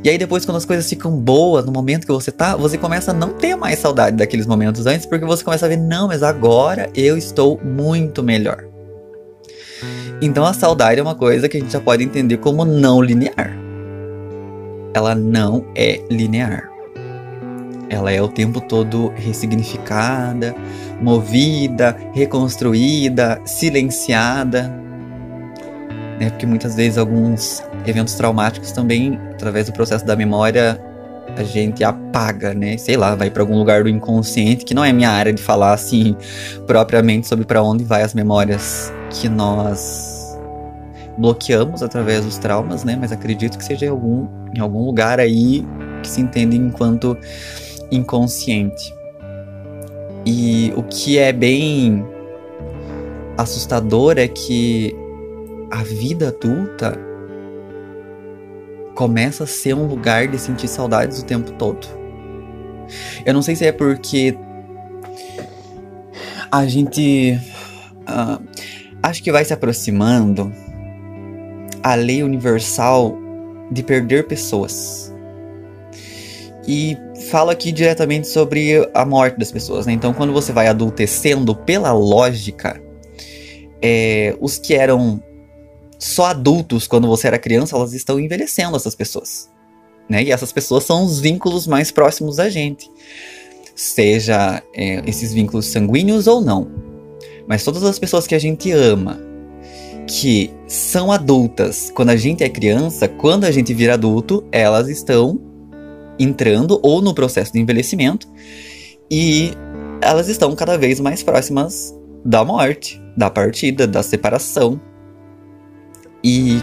E 0.01 0.09
aí 0.09 0.17
depois 0.17 0.45
quando 0.45 0.55
as 0.55 0.63
coisas 0.63 0.89
ficam 0.89 1.11
boas 1.11 1.65
no 1.65 1.73
momento 1.73 2.07
que 2.07 2.13
você 2.13 2.31
tá, 2.31 2.55
você 2.55 2.77
começa 2.77 3.11
a 3.11 3.13
não 3.13 3.33
ter 3.33 3.53
mais 3.57 3.79
saudade 3.79 4.15
daqueles 4.15 4.47
momentos 4.47 4.85
antes, 4.85 5.05
porque 5.05 5.25
você 5.25 5.43
começa 5.43 5.65
a 5.65 5.69
ver, 5.69 5.75
não, 5.77 6.07
mas 6.07 6.23
agora 6.23 6.89
eu 6.95 7.17
estou 7.17 7.59
muito 7.61 8.23
melhor. 8.23 8.63
Então 10.21 10.45
a 10.45 10.53
saudade 10.53 11.01
é 11.01 11.03
uma 11.03 11.15
coisa 11.15 11.49
que 11.49 11.57
a 11.57 11.59
gente 11.59 11.73
já 11.73 11.81
pode 11.81 12.01
entender 12.01 12.37
como 12.37 12.63
não 12.63 13.01
linear. 13.01 13.57
Ela 14.93 15.13
não 15.13 15.65
é 15.75 16.01
linear 16.09 16.70
ela 17.91 18.09
é 18.09 18.21
o 18.21 18.27
tempo 18.29 18.61
todo 18.61 19.11
ressignificada, 19.17 20.55
movida, 21.01 21.97
reconstruída, 22.13 23.41
silenciada. 23.43 24.69
Né? 26.17 26.29
Porque 26.29 26.45
muitas 26.45 26.73
vezes 26.73 26.97
alguns 26.97 27.61
eventos 27.85 28.13
traumáticos 28.13 28.71
também, 28.71 29.19
através 29.33 29.65
do 29.65 29.73
processo 29.73 30.05
da 30.05 30.15
memória, 30.15 30.81
a 31.35 31.43
gente 31.43 31.83
apaga, 31.83 32.53
né? 32.53 32.77
Sei 32.77 32.95
lá, 32.95 33.13
vai 33.13 33.29
para 33.29 33.43
algum 33.43 33.57
lugar 33.57 33.83
do 33.83 33.89
inconsciente, 33.89 34.63
que 34.63 34.73
não 34.73 34.85
é 34.85 34.93
minha 34.93 35.09
área 35.09 35.33
de 35.33 35.41
falar 35.41 35.73
assim 35.73 36.15
propriamente 36.65 37.27
sobre 37.27 37.43
para 37.43 37.61
onde 37.61 37.83
vai 37.83 38.03
as 38.03 38.13
memórias 38.13 38.91
que 39.09 39.27
nós 39.27 40.39
bloqueamos 41.17 41.83
através 41.83 42.23
dos 42.23 42.37
traumas, 42.37 42.85
né? 42.85 42.97
Mas 42.97 43.11
acredito 43.11 43.57
que 43.57 43.65
seja 43.65 43.85
em 43.85 43.89
algum, 43.89 44.27
em 44.55 44.59
algum 44.61 44.85
lugar 44.85 45.19
aí 45.19 45.67
que 46.01 46.09
se 46.09 46.21
entende 46.21 46.55
enquanto 46.55 47.17
inconsciente. 47.91 48.93
E 50.25 50.71
o 50.75 50.83
que 50.83 51.17
é 51.17 51.33
bem 51.33 52.05
assustador 53.37 54.17
é 54.17 54.27
que 54.27 54.95
a 55.71 55.83
vida 55.83 56.29
adulta 56.29 56.97
começa 58.95 59.45
a 59.45 59.47
ser 59.47 59.73
um 59.73 59.87
lugar 59.87 60.27
de 60.27 60.37
sentir 60.37 60.67
saudades 60.67 61.19
o 61.19 61.25
tempo 61.25 61.51
todo. 61.53 61.87
Eu 63.25 63.33
não 63.33 63.41
sei 63.41 63.55
se 63.55 63.65
é 63.65 63.71
porque 63.71 64.37
a 66.51 66.65
gente 66.67 67.39
uh, 68.01 68.43
acho 69.01 69.23
que 69.23 69.31
vai 69.31 69.45
se 69.45 69.53
aproximando 69.53 70.51
a 71.81 71.95
lei 71.95 72.21
universal 72.21 73.17
de 73.71 73.81
perder 73.81 74.27
pessoas. 74.27 75.10
E 76.67 76.95
falo 77.29 77.49
aqui 77.49 77.71
diretamente 77.71 78.27
sobre 78.27 78.87
a 78.93 79.05
morte 79.05 79.37
das 79.37 79.51
pessoas, 79.51 79.85
né? 79.85 79.93
Então, 79.93 80.13
quando 80.13 80.31
você 80.31 80.51
vai 80.51 80.67
adultecendo 80.67 81.55
pela 81.55 81.91
lógica, 81.91 82.79
é, 83.81 84.35
os 84.39 84.59
que 84.59 84.75
eram 84.75 85.21
só 85.97 86.25
adultos 86.25 86.87
quando 86.87 87.07
você 87.07 87.27
era 87.27 87.39
criança, 87.39 87.75
elas 87.75 87.93
estão 87.93 88.19
envelhecendo 88.19 88.75
essas 88.75 88.95
pessoas. 88.95 89.49
Né? 90.09 90.23
E 90.23 90.31
essas 90.31 90.51
pessoas 90.51 90.83
são 90.83 91.05
os 91.05 91.19
vínculos 91.19 91.67
mais 91.67 91.91
próximos 91.91 92.35
da 92.35 92.49
gente. 92.49 92.89
Seja 93.75 94.61
é, 94.75 95.01
esses 95.07 95.33
vínculos 95.33 95.67
sanguíneos 95.67 96.27
ou 96.27 96.41
não. 96.41 96.69
Mas 97.47 97.63
todas 97.63 97.83
as 97.83 97.97
pessoas 97.97 98.27
que 98.27 98.35
a 98.35 98.39
gente 98.39 98.71
ama, 98.71 99.19
que 100.07 100.51
são 100.67 101.11
adultas 101.11 101.91
quando 101.93 102.09
a 102.09 102.15
gente 102.15 102.43
é 102.43 102.49
criança, 102.49 103.07
quando 103.07 103.45
a 103.45 103.51
gente 103.51 103.73
vira 103.73 103.93
adulto, 103.93 104.43
elas 104.51 104.89
estão 104.89 105.39
entrando 106.19 106.79
ou 106.83 107.01
no 107.01 107.13
processo 107.13 107.53
de 107.53 107.59
envelhecimento 107.59 108.27
e 109.09 109.51
elas 110.01 110.27
estão 110.27 110.55
cada 110.55 110.77
vez 110.77 110.99
mais 110.99 111.21
próximas 111.23 111.95
da 112.23 112.43
morte, 112.45 113.01
da 113.17 113.29
partida, 113.29 113.87
da 113.87 114.03
separação, 114.03 114.79
E, 116.23 116.61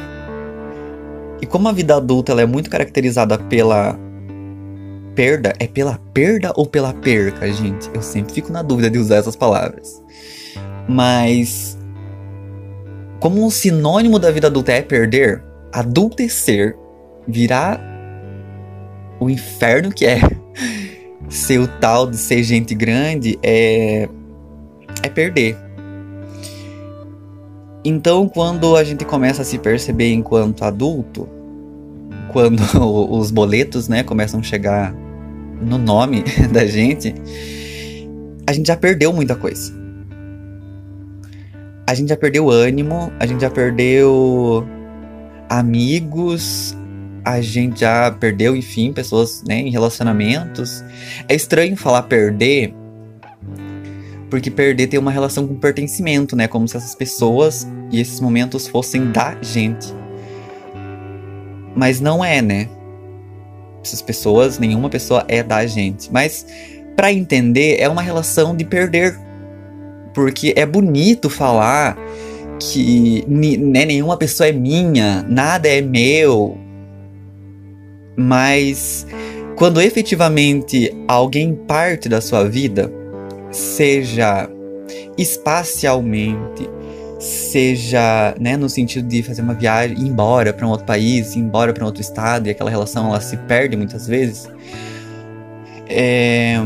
e 1.42 1.46
como 1.46 1.68
a 1.68 1.72
vida 1.72 1.96
adulta 1.96 2.32
ela 2.32 2.42
é 2.42 2.46
muito 2.46 2.70
caracterizada 2.70 3.38
pela 3.38 3.98
perda, 5.14 5.52
é 5.58 5.66
pela 5.66 5.98
perda 6.14 6.52
ou 6.54 6.64
pela 6.64 6.92
perca, 6.94 7.50
gente? 7.52 7.90
Eu 7.92 8.02
sempre 8.02 8.32
fico 8.32 8.52
na 8.52 8.62
dúvida 8.62 8.88
de 8.88 8.98
usar 8.98 9.16
essas 9.16 9.34
palavras. 9.34 10.00
Mas 10.88 11.76
como 13.20 13.44
um 13.44 13.50
sinônimo 13.50 14.18
da 14.18 14.30
vida 14.30 14.46
adulta 14.46 14.72
é 14.72 14.80
perder, 14.80 15.42
adultecer 15.72 16.76
virar 17.26 17.80
o 19.20 19.28
inferno 19.28 19.90
que 19.90 20.06
é 20.06 20.20
ser 21.28 21.58
o 21.58 21.68
tal 21.68 22.06
de 22.08 22.16
ser 22.16 22.42
gente 22.42 22.75
grande 22.75 23.38
é 23.42 24.08
é 25.02 25.08
perder. 25.08 25.56
Então, 27.84 28.28
quando 28.28 28.76
a 28.76 28.84
gente 28.84 29.04
começa 29.04 29.42
a 29.42 29.44
se 29.44 29.58
perceber 29.58 30.12
enquanto 30.12 30.64
adulto, 30.64 31.28
quando 32.32 32.62
os 33.10 33.30
boletos, 33.30 33.88
né, 33.88 34.02
começam 34.02 34.40
a 34.40 34.42
chegar 34.42 34.94
no 35.60 35.78
nome 35.78 36.25
da 36.52 36.66
gente, 36.66 37.14
a 38.46 38.52
gente 38.52 38.66
já 38.66 38.76
perdeu 38.76 39.12
muita 39.12 39.34
coisa. 39.34 39.72
A 41.87 41.94
gente 41.94 42.10
já 42.10 42.16
perdeu 42.16 42.50
ânimo, 42.50 43.10
a 43.18 43.25
gente 43.25 43.40
já 43.40 43.50
perdeu 43.50 44.66
amigos, 45.48 46.76
a 47.28 47.40
gente 47.42 47.80
já 47.80 48.11
perdeu, 48.11 48.56
enfim, 48.56 48.92
pessoas 48.92 49.42
né, 49.47 49.61
em 49.61 49.70
relacionamentos. 49.70 50.82
É 51.28 51.35
estranho 51.35 51.76
falar 51.76 52.02
perder, 52.04 52.75
porque 54.30 54.50
perder 54.50 54.87
tem 54.87 54.99
uma 54.99 55.11
relação 55.11 55.47
com 55.47 55.54
pertencimento, 55.54 56.35
né? 56.35 56.49
Como 56.49 56.66
se 56.66 56.76
essas 56.76 56.94
pessoas 56.94 57.66
e 57.90 58.00
esses 58.00 58.18
momentos 58.20 58.66
fossem 58.66 59.11
da 59.11 59.37
gente. 59.42 59.94
Mas 61.76 62.00
não 62.00 62.25
é, 62.25 62.40
né? 62.40 62.68
Essas 63.85 64.00
pessoas, 64.00 64.58
nenhuma 64.58 64.88
pessoa 64.88 65.25
é 65.28 65.42
da 65.42 65.66
gente. 65.66 66.11
Mas 66.12 66.47
para 66.97 67.12
entender, 67.12 67.76
é 67.78 67.88
uma 67.88 68.02
relação 68.02 68.56
de 68.56 68.64
perder. 68.64 69.18
Porque 70.14 70.54
é 70.56 70.64
bonito 70.66 71.28
falar 71.28 71.97
que 72.58 73.25
né, 73.28 73.85
nenhuma 73.85 74.16
pessoa 74.16 74.49
é 74.49 74.52
minha, 74.52 75.25
nada 75.28 75.68
é 75.68 75.80
meu. 75.80 76.58
Mas 78.20 79.06
quando 79.54 79.80
efetivamente 79.80 80.92
alguém 81.06 81.54
parte 81.54 82.08
da 82.08 82.20
sua 82.20 82.48
vida, 82.48 82.92
seja 83.52 84.50
espacialmente, 85.16 86.68
seja 87.20 88.34
né, 88.40 88.56
no 88.56 88.68
sentido 88.68 89.06
de 89.06 89.22
fazer 89.22 89.42
uma 89.42 89.54
viagem, 89.54 89.96
ir 89.98 90.08
embora 90.08 90.52
para 90.52 90.66
um 90.66 90.70
outro 90.70 90.84
país, 90.84 91.37
ir 91.37 91.38
embora 91.38 91.72
para 91.72 91.84
um 91.84 91.87
outro 91.87 92.00
estado, 92.02 92.48
e 92.48 92.50
aquela 92.50 92.70
relação 92.70 93.06
ela 93.06 93.20
se 93.20 93.37
perde 93.37 93.76
muitas 93.76 94.08
vezes. 94.08 94.48
É 95.88 96.56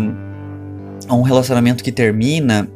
um 1.11 1.23
relacionamento 1.23 1.85
que 1.85 1.93
termina, 1.93 2.67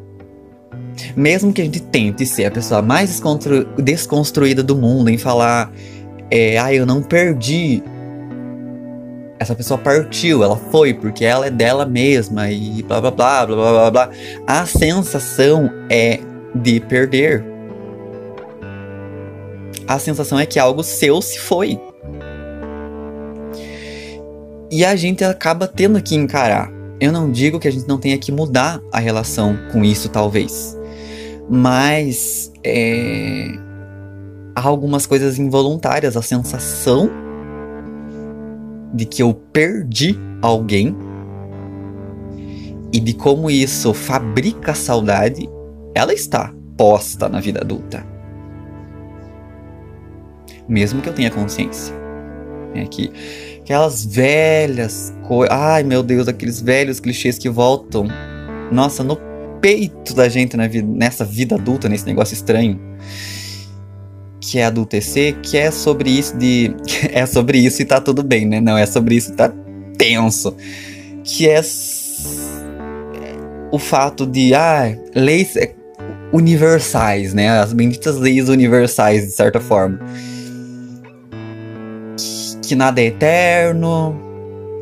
mesmo 1.17 1.53
que 1.53 1.63
a 1.63 1.65
gente 1.65 1.81
tente 1.81 2.27
ser 2.27 2.45
a 2.45 2.51
pessoa 2.51 2.83
mais 2.83 3.23
desconstruída 3.79 4.63
do 4.63 4.77
mundo 4.77 5.09
em 5.09 5.17
falar, 5.17 5.73
é, 6.31 6.59
ah, 6.59 6.73
eu 6.75 6.85
não 6.85 7.03
perdi. 7.03 7.83
Essa 9.39 9.55
pessoa 9.55 9.77
partiu, 9.77 10.43
ela 10.43 10.57
foi 10.57 10.95
porque 10.95 11.25
ela 11.25 11.47
é 11.47 11.51
dela 11.51 11.85
mesma 11.85 12.51
e 12.51 12.83
blá 12.83 13.01
blá 13.01 13.11
blá 13.11 13.47
blá 13.47 13.55
blá 13.57 13.91
blá. 13.91 14.11
A 14.47 14.65
sensação 14.65 15.71
é 15.91 16.21
de 16.55 16.81
perder 16.81 17.57
a 19.89 19.99
sensação 20.01 20.39
é 20.39 20.45
que 20.45 20.59
algo 20.59 20.83
seu 20.83 21.23
se 21.23 21.39
foi. 21.39 21.81
E 24.71 24.85
a 24.85 24.97
gente 24.97 25.23
acaba 25.23 25.69
tendo 25.69 26.03
que 26.03 26.17
encarar. 26.17 26.71
Eu 26.99 27.13
não 27.13 27.31
digo 27.31 27.61
que 27.61 27.69
a 27.69 27.71
gente 27.71 27.87
não 27.87 27.99
tenha 27.99 28.19
que 28.19 28.33
mudar 28.33 28.81
a 28.91 28.99
relação 28.99 29.57
com 29.71 29.85
isso, 29.85 30.09
talvez. 30.09 30.77
Mas 31.49 32.51
é, 32.65 33.47
há 34.57 34.67
algumas 34.67 35.07
coisas 35.07 35.39
involuntárias. 35.39 36.17
A 36.17 36.23
sensação 36.23 37.09
de 38.95 39.05
que 39.05 39.23
eu 39.23 39.35
perdi 39.35 40.19
alguém 40.43 40.97
e 42.93 43.01
de 43.01 43.13
como 43.13 43.51
isso 43.51 43.93
fabrica 43.93 44.75
saudade, 44.75 45.49
ela 45.95 46.13
está 46.13 46.55
posta 46.77 47.29
na 47.29 47.41
vida 47.41 47.61
adulta 47.61 48.17
mesmo 50.69 51.01
que 51.01 51.09
eu 51.09 51.13
tenha 51.13 51.31
consciência. 51.31 51.95
É 52.75 52.85
que 52.85 53.11
aquelas 53.61 54.05
velhas 54.05 55.15
coisas. 55.27 55.57
Ai 55.57 55.83
meu 55.83 56.03
Deus, 56.03 56.29
aqueles 56.29 56.61
velhos 56.61 57.01
clichês 57.01 57.39
que 57.39 57.49
voltam. 57.49 58.07
Nossa, 58.71 59.03
no 59.03 59.19
peito 59.61 60.15
da 60.15 60.29
gente 60.29 60.57
na 60.57 60.67
vida, 60.67 60.87
nessa 60.87 61.25
vida 61.25 61.55
adulta, 61.55 61.89
nesse 61.89 62.07
negócio 62.07 62.35
estranho. 62.35 62.79
Que 64.49 64.59
é 64.59 64.65
adultecer, 64.67 65.37
que 65.41 65.57
é 65.57 65.71
sobre 65.71 66.11
isso 66.11 66.37
de. 66.37 66.75
É 67.13 67.27
sobre 67.27 67.59
isso 67.59 67.83
e 67.83 67.85
tá 67.85 68.01
tudo 68.01 68.23
bem, 68.23 68.47
né? 68.47 68.61
Não, 68.61 68.77
é 68.77 68.87
sobre 68.87 69.17
isso 69.17 69.33
e 69.33 69.35
tá 69.35 69.53
tenso. 69.99 70.55
Que 71.25 71.49
é 71.49 71.61
o 73.73 73.79
fato 73.79 74.27
de. 74.27 74.55
Ah, 74.55 74.97
leis 75.15 75.55
universais, 76.33 77.35
né? 77.35 77.59
As 77.59 77.73
benditas 77.73 78.17
leis 78.17 78.49
universais, 78.49 79.27
de 79.27 79.33
certa 79.33 79.61
forma 79.61 80.01
que 82.67 82.75
nada 82.75 83.01
é 83.01 83.07
eterno, 83.07 84.21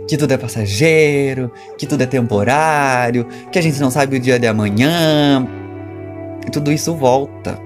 que 0.09 0.16
tudo 0.16 0.33
é 0.33 0.38
passageiro, 0.38 1.53
que 1.79 1.87
tudo 1.87 2.03
é 2.03 2.07
temporário, 2.07 3.27
que 3.53 3.59
a 3.59 3.62
gente 3.62 3.79
não 3.81 3.90
sabe 3.90 4.16
o 4.16 4.20
dia 4.20 4.38
de 4.38 4.46
amanhã. 4.46 5.46
E 6.46 6.50
tudo 6.50 6.72
isso 6.72 6.94
volta 6.94 7.59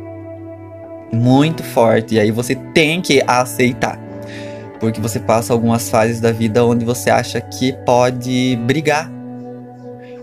muito 1.13 1.63
forte 1.63 2.15
e 2.15 2.21
aí 2.21 2.31
você 2.31 2.55
tem 2.55 3.01
que 3.01 3.23
aceitar. 3.27 3.99
Porque 4.81 5.01
você 5.01 5.19
passa 5.19 5.53
algumas 5.53 5.91
fases 5.91 6.21
da 6.21 6.31
vida 6.31 6.65
onde 6.65 6.85
você 6.85 7.11
acha 7.11 7.41
que 7.41 7.73
pode 7.85 8.57
brigar 8.65 9.11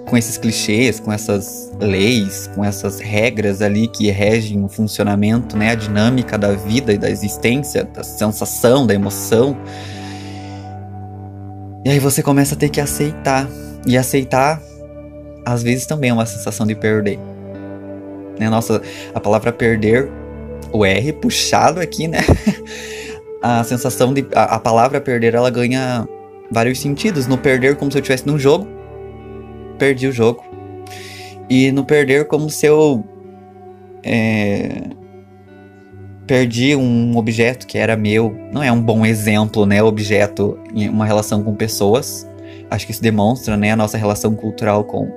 com 0.08 0.16
esses 0.16 0.38
clichês, 0.38 1.00
com 1.00 1.12
essas 1.12 1.72
leis, 1.80 2.50
com 2.56 2.64
essas 2.64 3.00
regras 3.00 3.62
ali 3.62 3.88
que 3.88 4.10
regem 4.12 4.64
o 4.64 4.70
funcionamento, 4.70 5.58
né, 5.58 5.72
a 5.72 5.76
dinâmica 5.76 6.38
da 6.38 6.52
vida 6.52 6.94
e 6.94 6.98
da 6.98 7.10
existência, 7.10 7.84
da 7.84 8.04
sensação, 8.04 8.86
da 8.86 8.94
emoção. 8.94 9.58
E 11.84 11.90
aí 11.90 12.00
você 12.00 12.22
começa 12.24 12.56
a 12.56 12.58
ter 12.58 12.70
que 12.70 12.80
aceitar. 12.80 13.48
E 13.88 13.96
aceitar, 13.96 14.60
às 15.46 15.62
vezes, 15.62 15.86
também 15.86 16.10
é 16.10 16.14
uma 16.14 16.26
sensação 16.26 16.66
de 16.66 16.74
perder. 16.74 17.20
Né? 18.40 18.50
Nossa, 18.50 18.82
a 19.14 19.20
palavra 19.20 19.54
perder, 19.54 20.10
o 20.78 20.86
R 20.86 21.14
puxado 21.14 21.80
aqui, 21.80 22.08
né? 22.08 22.20
a 23.42 23.64
sensação 23.64 24.14
de. 24.14 24.26
A, 24.34 24.56
a 24.56 24.60
palavra 24.60 25.02
perder, 25.02 25.34
ela 25.34 25.50
ganha 25.50 26.08
vários 26.52 26.80
sentidos. 26.80 27.28
No 27.28 27.38
perder, 27.38 27.76
como 27.76 27.92
se 27.92 27.98
eu 27.98 28.02
estivesse 28.02 28.28
num 28.28 28.38
jogo 28.40 28.76
perdi 29.76 30.08
o 30.08 30.12
jogo. 30.12 30.44
E 31.50 31.72
no 31.72 31.86
perder, 31.86 32.26
como 32.26 32.50
se 32.50 32.66
eu 32.66 33.04
é, 34.04 34.90
perdi 36.26 36.76
um 36.76 37.16
objeto 37.18 37.68
que 37.68 37.78
era 37.78 37.96
meu. 37.96 38.36
Não 38.52 38.64
é 38.64 38.72
um 38.72 38.82
bom 38.82 39.06
exemplo, 39.06 39.66
né? 39.66 39.84
Objeto 39.84 40.58
em 40.74 40.90
uma 40.90 41.06
relação 41.06 41.44
com 41.44 41.54
pessoas. 41.54 42.28
Acho 42.70 42.86
que 42.86 42.92
isso 42.92 43.02
demonstra, 43.02 43.56
né, 43.56 43.72
a 43.72 43.76
nossa 43.76 43.96
relação 43.96 44.36
cultural 44.36 44.84
com 44.84 45.08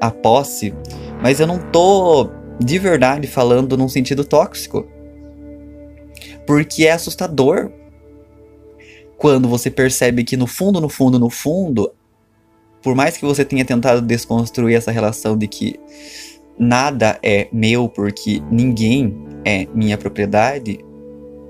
a 0.00 0.10
posse. 0.10 0.74
Mas 1.22 1.38
eu 1.38 1.46
não 1.46 1.58
tô 1.58 2.28
de 2.58 2.78
verdade 2.78 3.26
falando 3.26 3.76
num 3.76 3.88
sentido 3.88 4.24
tóxico. 4.24 4.86
Porque 6.46 6.86
é 6.86 6.92
assustador 6.92 7.70
quando 9.16 9.48
você 9.48 9.70
percebe 9.70 10.24
que 10.24 10.36
no 10.36 10.46
fundo, 10.46 10.80
no 10.80 10.88
fundo, 10.88 11.18
no 11.18 11.30
fundo, 11.30 11.92
por 12.82 12.94
mais 12.94 13.16
que 13.16 13.24
você 13.24 13.44
tenha 13.44 13.64
tentado 13.64 14.02
desconstruir 14.02 14.76
essa 14.76 14.90
relação 14.90 15.36
de 15.36 15.46
que 15.46 15.78
nada 16.58 17.18
é 17.22 17.48
meu 17.52 17.88
porque 17.88 18.42
ninguém 18.50 19.16
é 19.44 19.66
minha 19.74 19.96
propriedade, 19.96 20.80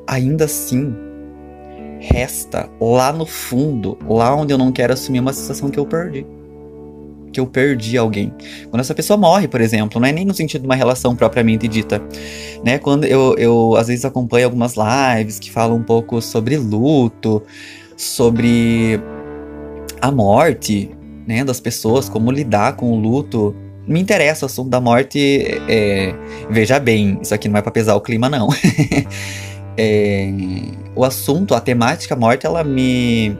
ainda 0.07 0.45
assim 0.45 0.95
resta 1.99 2.69
lá 2.81 3.13
no 3.13 3.25
fundo, 3.25 3.97
lá 4.07 4.35
onde 4.35 4.53
eu 4.53 4.59
não 4.59 4.73
quero 4.73 4.93
assumir 4.93 5.21
uma 5.21 5.33
sensação 5.33 5.71
que 5.71 5.79
eu 5.79 5.87
perdi. 5.87 6.27
Que 7.33 7.41
eu 7.41 7.47
perdi 7.47 7.97
alguém. 7.97 8.33
Quando 8.71 8.81
essa 8.81 8.95
pessoa 8.95 9.17
morre, 9.17 9.49
por 9.49 9.61
exemplo, 9.61 10.01
não 10.01 10.07
é 10.07 10.13
nem 10.13 10.25
no 10.25 10.35
sentido 10.35 10.63
de 10.63 10.67
uma 10.67 10.77
relação 10.77 11.17
propriamente 11.17 11.67
dita. 11.67 12.03
Né? 12.65 12.79
Quando 12.79 13.05
eu, 13.05 13.35
eu 13.39 13.75
às 13.77 13.89
vezes 13.89 14.05
acompanho 14.05 14.45
algumas 14.45 14.75
lives 14.77 15.39
que 15.39 15.51
falam 15.51 15.77
um 15.77 15.83
pouco 15.83 16.21
sobre 16.21 16.57
luto, 16.57 17.43
sobre 17.97 19.01
a 20.01 20.11
morte, 20.11 20.91
né, 21.27 21.45
das 21.45 21.61
pessoas, 21.61 22.09
como 22.09 22.31
lidar 22.31 22.77
com 22.77 22.93
o 22.93 22.97
luto. 22.97 23.55
Me 23.87 24.01
interessa 24.01 24.45
o 24.45 24.47
assunto 24.47 24.69
da 24.69 24.81
morte. 24.81 25.45
É, 25.69 26.15
veja 26.51 26.79
bem, 26.79 27.19
isso 27.23 27.35
aqui 27.35 27.49
não 27.49 27.59
é 27.59 27.63
para 27.63 27.73
pesar 27.73 27.95
o 27.95 28.01
clima, 28.01 28.29
não. 28.29 28.49
é, 29.77 30.29
o 30.95 31.05
assunto, 31.05 31.55
a 31.55 31.61
temática 31.61 32.15
morte, 32.15 32.47
ela 32.47 32.63
me. 32.63 33.37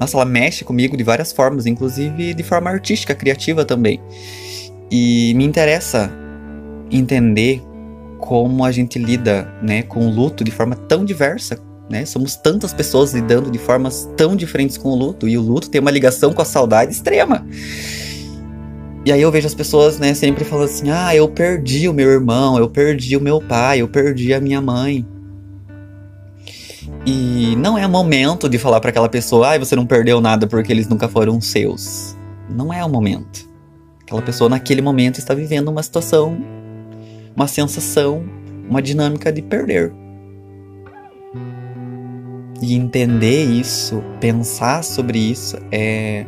Nossa, 0.00 0.16
ela 0.16 0.24
mexe 0.24 0.64
comigo 0.64 0.96
de 0.96 1.02
várias 1.02 1.32
formas, 1.32 1.66
inclusive 1.66 2.34
de 2.34 2.42
forma 2.42 2.70
artística, 2.70 3.14
criativa 3.14 3.64
também. 3.64 4.00
E 4.90 5.34
me 5.34 5.44
interessa 5.44 6.10
entender 6.90 7.62
como 8.18 8.64
a 8.64 8.72
gente 8.72 8.98
lida 8.98 9.52
né, 9.62 9.82
com 9.82 10.06
o 10.06 10.10
luto 10.10 10.42
de 10.42 10.50
forma 10.50 10.74
tão 10.74 11.04
diversa. 11.04 11.58
Né? 11.88 12.04
Somos 12.04 12.36
tantas 12.36 12.72
pessoas 12.72 13.14
lidando 13.14 13.50
de 13.50 13.58
formas 13.58 14.08
tão 14.16 14.36
diferentes 14.36 14.76
com 14.76 14.90
o 14.90 14.94
luto, 14.94 15.26
e 15.26 15.38
o 15.38 15.42
luto 15.42 15.70
tem 15.70 15.80
uma 15.80 15.90
ligação 15.90 16.32
com 16.32 16.42
a 16.42 16.44
saudade 16.44 16.92
extrema. 16.92 17.46
E 19.06 19.12
aí 19.12 19.22
eu 19.22 19.30
vejo 19.30 19.46
as 19.46 19.54
pessoas, 19.54 19.98
né, 19.98 20.12
sempre 20.12 20.44
falando 20.44 20.66
assim: 20.66 20.90
"Ah, 20.90 21.16
eu 21.16 21.26
perdi 21.28 21.88
o 21.88 21.94
meu 21.94 22.10
irmão, 22.10 22.58
eu 22.58 22.68
perdi 22.68 23.16
o 23.16 23.20
meu 23.20 23.40
pai, 23.40 23.80
eu 23.80 23.88
perdi 23.88 24.34
a 24.34 24.40
minha 24.40 24.60
mãe". 24.60 25.06
E 27.06 27.54
não 27.56 27.78
é 27.78 27.86
momento 27.86 28.48
de 28.48 28.58
falar 28.58 28.80
para 28.80 28.90
aquela 28.90 29.08
pessoa: 29.08 29.54
"Ah, 29.54 29.58
você 29.58 29.74
não 29.74 29.86
perdeu 29.86 30.20
nada 30.20 30.46
porque 30.46 30.72
eles 30.72 30.88
nunca 30.88 31.08
foram 31.08 31.40
seus". 31.40 32.16
Não 32.48 32.72
é 32.72 32.84
o 32.84 32.88
momento. 32.88 33.48
Aquela 34.02 34.22
pessoa 34.22 34.48
naquele 34.48 34.80
momento 34.80 35.18
está 35.18 35.34
vivendo 35.34 35.68
uma 35.68 35.82
situação, 35.82 36.38
uma 37.36 37.46
sensação, 37.46 38.24
uma 38.68 38.80
dinâmica 38.80 39.30
de 39.30 39.42
perder. 39.42 39.92
E 42.60 42.74
entender 42.74 43.44
isso, 43.44 44.02
pensar 44.18 44.82
sobre 44.82 45.18
isso 45.18 45.56
é 45.70 46.24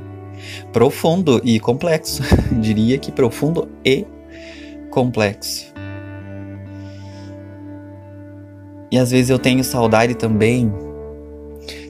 profundo 0.72 1.40
e 1.42 1.58
complexo. 1.58 2.22
Diria 2.60 2.98
que 2.98 3.10
profundo 3.10 3.68
e 3.84 4.06
complexo. 4.90 5.69
E 8.90 8.98
às 8.98 9.10
vezes 9.10 9.30
eu 9.30 9.38
tenho 9.38 9.62
saudade 9.62 10.14
também. 10.14 10.72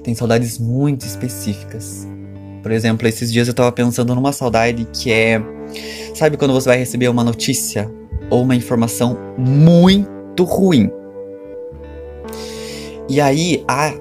Tem 0.02 0.14
saudades 0.14 0.58
muito 0.58 1.06
específicas. 1.06 2.06
Por 2.62 2.70
exemplo, 2.70 3.08
esses 3.08 3.32
dias 3.32 3.48
eu 3.48 3.54
tava 3.54 3.72
pensando 3.72 4.14
numa 4.14 4.32
saudade 4.32 4.86
que 4.92 5.10
é. 5.10 5.40
Sabe 6.14 6.36
quando 6.36 6.52
você 6.52 6.68
vai 6.68 6.78
receber 6.78 7.08
uma 7.08 7.24
notícia 7.24 7.90
ou 8.28 8.42
uma 8.42 8.54
informação 8.54 9.16
muito 9.38 10.44
ruim? 10.44 10.90
E 13.08 13.20
aí 13.20 13.64
a 13.66 13.92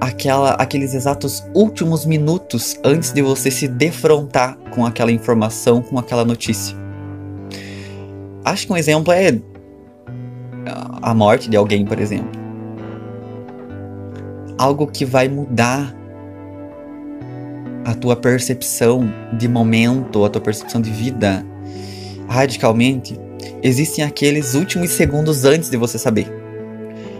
aquela, 0.00 0.50
aqueles 0.52 0.94
exatos 0.94 1.42
últimos 1.54 2.04
minutos 2.04 2.76
antes 2.84 3.12
de 3.12 3.22
você 3.22 3.50
se 3.50 3.66
defrontar 3.66 4.56
com 4.70 4.84
aquela 4.84 5.10
informação, 5.10 5.82
com 5.82 5.98
aquela 5.98 6.24
notícia. 6.24 6.76
Acho 8.44 8.66
que 8.66 8.72
um 8.72 8.76
exemplo 8.76 9.12
é 9.12 9.40
a 11.02 11.14
morte 11.14 11.48
de 11.48 11.56
alguém, 11.56 11.84
por 11.84 11.98
exemplo. 11.98 12.30
Algo 14.58 14.86
que 14.86 15.04
vai 15.04 15.28
mudar 15.28 15.94
a 17.84 17.94
tua 17.94 18.16
percepção 18.16 19.08
de 19.38 19.48
momento, 19.48 20.24
a 20.24 20.30
tua 20.30 20.40
percepção 20.40 20.80
de 20.80 20.90
vida 20.90 21.44
radicalmente. 22.28 23.18
Existem 23.62 24.04
aqueles 24.04 24.54
últimos 24.54 24.90
segundos 24.90 25.44
antes 25.44 25.70
de 25.70 25.76
você 25.76 25.98
saber 25.98 26.26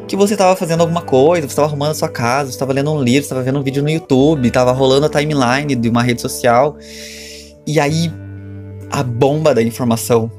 que 0.06 0.16
você 0.16 0.34
estava 0.34 0.54
fazendo 0.54 0.82
alguma 0.82 1.02
coisa, 1.02 1.46
você 1.46 1.52
estava 1.52 1.66
arrumando 1.66 1.90
a 1.90 1.94
sua 1.94 2.08
casa, 2.08 2.50
estava 2.50 2.72
lendo 2.72 2.92
um 2.92 3.02
livro, 3.02 3.22
estava 3.22 3.42
vendo 3.42 3.58
um 3.58 3.62
vídeo 3.62 3.82
no 3.82 3.90
YouTube, 3.90 4.46
estava 4.46 4.70
rolando 4.70 5.06
a 5.06 5.08
timeline 5.08 5.74
de 5.74 5.88
uma 5.88 6.02
rede 6.02 6.20
social. 6.20 6.76
E 7.66 7.80
aí 7.80 8.12
a 8.90 9.02
bomba 9.02 9.54
da 9.54 9.62
informação, 9.62 10.30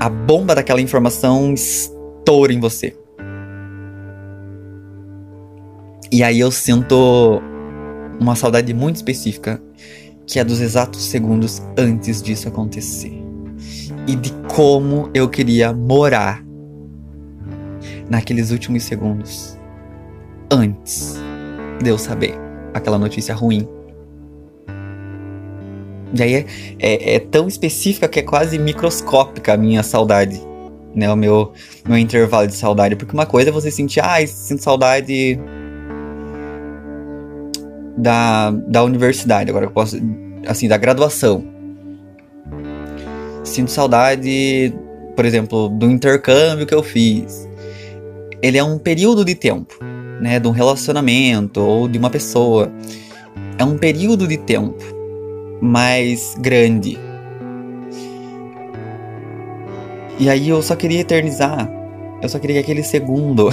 a 0.00 0.08
bomba 0.08 0.54
daquela 0.54 0.80
informação 0.80 1.52
estoura 1.52 2.52
em 2.52 2.60
você. 2.60 2.96
E 6.10 6.22
aí 6.22 6.40
eu 6.40 6.50
sinto 6.50 7.42
uma 8.18 8.34
saudade 8.34 8.72
muito 8.72 8.96
específica, 8.96 9.60
que 10.26 10.38
é 10.38 10.44
dos 10.44 10.60
exatos 10.60 11.04
segundos 11.04 11.62
antes 11.76 12.22
disso 12.22 12.48
acontecer. 12.48 13.12
E 14.06 14.14
de 14.16 14.32
como 14.54 15.10
eu 15.12 15.28
queria 15.28 15.72
morar 15.72 16.44
naqueles 18.08 18.50
últimos 18.50 18.84
segundos, 18.84 19.58
antes 20.50 21.16
de 21.82 21.90
eu 21.90 21.98
saber 21.98 22.34
aquela 22.72 22.98
notícia 22.98 23.34
ruim. 23.34 23.68
E 26.14 26.22
aí 26.22 26.34
é, 26.34 26.44
é, 26.78 27.14
é, 27.14 27.18
tão 27.18 27.46
específica 27.48 28.08
que 28.08 28.20
é 28.20 28.22
quase 28.22 28.58
microscópica 28.58 29.54
a 29.54 29.56
minha 29.56 29.82
saudade, 29.82 30.40
né? 30.94 31.10
O 31.12 31.16
meu, 31.16 31.52
meu 31.86 31.98
intervalo 31.98 32.46
de 32.46 32.54
saudade. 32.54 32.96
Porque 32.96 33.12
uma 33.12 33.26
coisa 33.26 33.50
é 33.50 33.52
você 33.52 33.70
sentir, 33.70 34.00
ah, 34.00 34.24
sinto 34.26 34.62
saudade 34.62 35.38
da, 37.96 38.50
da 38.50 38.84
universidade, 38.84 39.50
agora 39.50 39.66
eu 39.66 39.70
posso, 39.70 39.96
assim, 40.46 40.68
da 40.68 40.76
graduação. 40.76 41.44
Sinto 43.44 43.70
saudade, 43.70 44.74
por 45.16 45.24
exemplo, 45.24 45.68
do 45.68 45.90
intercâmbio 45.90 46.66
que 46.66 46.74
eu 46.74 46.82
fiz 46.82 47.48
ele 48.42 48.58
é 48.58 48.64
um 48.64 48.78
período 48.78 49.24
de 49.24 49.34
tempo, 49.34 49.78
né, 50.20 50.38
de 50.38 50.46
um 50.46 50.50
relacionamento 50.50 51.60
ou 51.60 51.88
de 51.88 51.98
uma 51.98 52.10
pessoa. 52.10 52.72
É 53.58 53.64
um 53.64 53.76
período 53.76 54.26
de 54.26 54.36
tempo 54.36 54.76
mais 55.60 56.34
grande. 56.38 56.98
E 60.18 60.28
aí 60.28 60.48
eu 60.48 60.60
só 60.62 60.74
queria 60.74 61.00
eternizar. 61.00 61.70
Eu 62.20 62.28
só 62.28 62.38
queria 62.38 62.56
que 62.56 62.62
aquele 62.62 62.82
segundo 62.82 63.50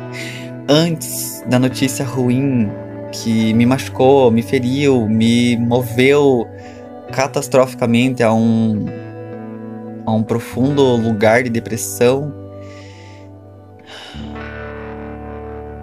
antes 0.68 1.44
da 1.46 1.58
notícia 1.58 2.04
ruim 2.04 2.70
que 3.12 3.52
me 3.54 3.66
machucou, 3.66 4.30
me 4.30 4.42
feriu, 4.42 5.06
me 5.08 5.56
moveu 5.56 6.46
catastroficamente 7.12 8.22
a 8.22 8.32
um 8.32 8.86
a 10.06 10.12
um 10.12 10.22
profundo 10.22 10.82
lugar 10.96 11.42
de 11.42 11.50
depressão 11.50 12.32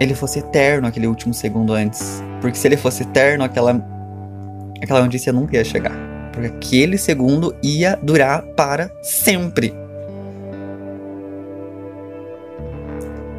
ele 0.00 0.14
fosse 0.14 0.38
eterno 0.38 0.86
aquele 0.86 1.06
último 1.06 1.34
segundo 1.34 1.72
antes. 1.72 2.22
Porque 2.40 2.56
se 2.56 2.66
ele 2.68 2.76
fosse 2.76 3.02
eterno, 3.02 3.44
aquela, 3.44 3.84
aquela 4.82 5.02
notícia 5.02 5.32
nunca 5.32 5.56
ia 5.56 5.64
chegar. 5.64 5.92
Porque 6.32 6.46
aquele 6.48 6.98
segundo 6.98 7.54
ia 7.62 7.98
durar 8.02 8.42
para 8.56 8.90
sempre. 9.02 9.74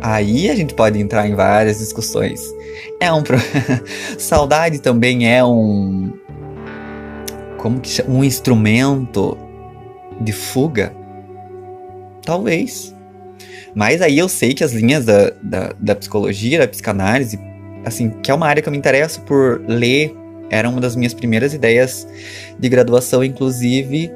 Aí 0.02 0.50
a 0.50 0.56
gente 0.56 0.74
pode 0.74 1.00
entrar 1.00 1.28
em 1.28 1.36
várias 1.36 1.80
discussões. 1.80 2.42
É 3.00 3.12
um 3.12 3.22
pro... 3.22 3.38
saudade 4.18 4.80
também 4.80 5.30
é 5.30 5.44
um 5.44 6.12
como 7.60 7.80
que 7.80 7.90
chama? 7.90 8.10
um 8.10 8.24
instrumento 8.24 9.38
de 10.22 10.32
fuga? 10.32 10.94
Talvez. 12.24 12.96
Mas 13.76 14.02
aí 14.02 14.18
eu 14.18 14.28
sei 14.28 14.54
que 14.54 14.64
as 14.64 14.72
linhas 14.72 15.06
da, 15.06 15.32
da, 15.42 15.74
da 15.80 15.96
psicologia, 15.96 16.60
da 16.60 16.68
psicanálise, 16.68 17.40
assim, 17.86 18.10
que 18.10 18.32
é 18.32 18.34
uma 18.34 18.48
área 18.48 18.62
que 18.62 18.68
eu 18.68 18.72
me 18.72 18.78
interesso 18.78 19.22
por 19.22 19.62
ler, 19.68 20.16
era 20.50 20.70
uma 20.70 20.82
das 20.82 20.96
minhas 20.96 21.14
primeiras 21.14 21.54
ideias 21.54 22.08
de 22.58 22.70
graduação, 22.70 23.24
inclusive, 23.24 24.12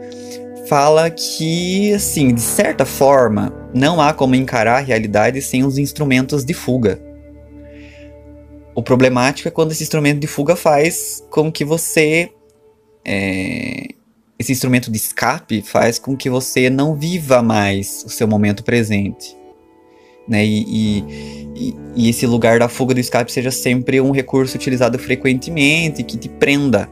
fala 0.68 1.10
que, 1.10 1.94
assim, 1.94 2.34
de 2.34 2.42
certa 2.42 2.86
forma, 2.86 3.54
não 3.74 4.02
há 4.02 4.14
como 4.14 4.36
encarar 4.36 4.78
a 4.78 4.84
realidade 4.84 5.42
sem 5.42 5.64
os 5.64 5.78
instrumentos 5.78 6.44
de 6.44 6.54
fuga. 6.54 7.02
O 8.76 8.82
problemático 8.82 9.48
é 9.48 9.52
quando 9.52 9.72
esse 9.72 9.84
instrumento 9.84 10.20
de 10.20 10.28
fuga 10.28 10.56
faz 10.56 11.24
com 11.30 11.52
que 11.52 11.64
você. 11.64 12.32
É, 13.06 13.88
esse 14.40 14.52
instrumento 14.52 14.90
de 14.90 14.98
escape 14.98 15.62
faz 15.62 16.00
com 16.00 16.18
que 16.18 16.30
você 16.30 16.70
não 16.70 16.96
viva 16.96 17.42
mais 17.44 18.04
o 18.06 18.10
seu 18.10 18.28
momento 18.28 18.64
presente 18.64 19.43
né? 20.28 20.46
E, 20.46 21.04
e, 21.56 21.76
e, 21.96 22.10
esse 22.10 22.26
lugar 22.26 22.60
da 22.60 22.68
fuga 22.68 22.94
do 22.94 23.00
escape 23.00 23.32
seja 23.32 23.52
sempre 23.52 24.00
um 24.00 24.12
recurso 24.12 24.56
utilizado 24.56 24.98
frequentemente, 24.98 26.04
que 26.04 26.18
te 26.18 26.30
prenda. 26.30 26.90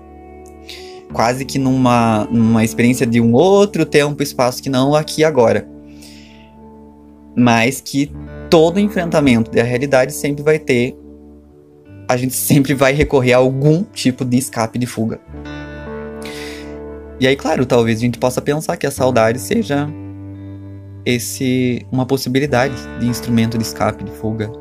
Quase 1.13 1.43
que 1.43 1.59
numa, 1.59 2.27
numa 2.31 2.63
experiência 2.63 3.05
de 3.05 3.19
um 3.19 3.33
outro 3.33 3.85
tempo, 3.85 4.23
espaço 4.23 4.61
que 4.61 4.69
não 4.69 4.95
aqui 4.95 5.23
agora. 5.23 5.67
Mas 7.35 7.81
que 7.81 8.11
todo 8.49 8.79
enfrentamento 8.79 9.51
da 9.51 9.63
realidade 9.63 10.13
sempre 10.13 10.43
vai 10.43 10.59
ter. 10.59 10.95
A 12.07 12.17
gente 12.17 12.33
sempre 12.33 12.73
vai 12.73 12.93
recorrer 12.93 13.33
a 13.33 13.37
algum 13.37 13.83
tipo 13.83 14.25
de 14.25 14.37
escape 14.37 14.77
de 14.77 14.85
fuga. 14.85 15.19
E 17.19 17.27
aí, 17.27 17.35
claro, 17.35 17.65
talvez 17.65 17.99
a 17.99 18.01
gente 18.01 18.17
possa 18.17 18.41
pensar 18.41 18.75
que 18.77 18.87
a 18.87 18.91
saudade 18.91 19.39
seja 19.39 19.87
esse 21.05 21.85
uma 21.91 22.05
possibilidade 22.05 22.75
de 22.99 23.07
instrumento 23.07 23.57
de 23.57 23.63
escape, 23.63 24.03
de 24.03 24.11
fuga, 24.11 24.51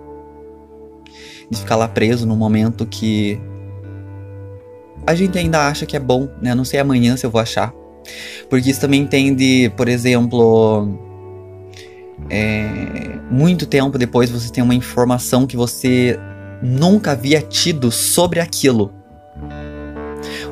de 1.50 1.58
ficar 1.58 1.76
lá 1.76 1.88
preso 1.88 2.26
no 2.26 2.36
momento 2.36 2.86
que 2.86 3.40
a 5.06 5.14
gente 5.14 5.38
ainda 5.38 5.66
acha 5.66 5.86
que 5.86 5.96
é 5.96 6.00
bom, 6.00 6.28
né? 6.40 6.54
Não 6.54 6.64
sei 6.64 6.80
amanhã 6.80 7.16
se 7.16 7.24
eu 7.24 7.30
vou 7.30 7.40
achar. 7.40 7.72
Porque 8.48 8.70
isso 8.70 8.80
também 8.80 9.06
tende, 9.06 9.70
por 9.76 9.88
exemplo, 9.88 10.88
é, 12.28 13.18
muito 13.30 13.66
tempo 13.66 13.98
depois 13.98 14.30
você 14.30 14.50
tem 14.50 14.62
uma 14.62 14.74
informação 14.74 15.46
que 15.46 15.56
você 15.56 16.18
nunca 16.62 17.12
havia 17.12 17.40
tido 17.40 17.90
sobre 17.90 18.40
aquilo. 18.40 18.92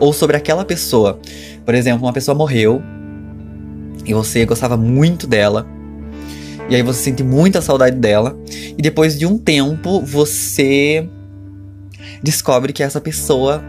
Ou 0.01 0.13
sobre 0.13 0.37
aquela 0.37 0.65
pessoa. 0.65 1.19
Por 1.65 1.75
exemplo, 1.75 2.07
uma 2.07 2.13
pessoa 2.13 2.35
morreu 2.35 2.83
e 4.05 4.15
você 4.15 4.45
gostava 4.47 4.77
muito 4.77 5.27
dela. 5.27 5.67
E 6.69 6.77
aí 6.77 6.83
você 6.83 7.05
sente 7.05 7.23
muita 7.23 7.63
saudade 7.63 7.97
dela. 7.97 8.39
E 8.77 8.83
depois 8.83 9.19
de 9.19 9.27
um 9.27 9.39
tempo 9.39 10.01
você 10.01 11.09
descobre 12.23 12.73
que 12.73 12.83
essa 12.83 13.01
pessoa 13.01 13.63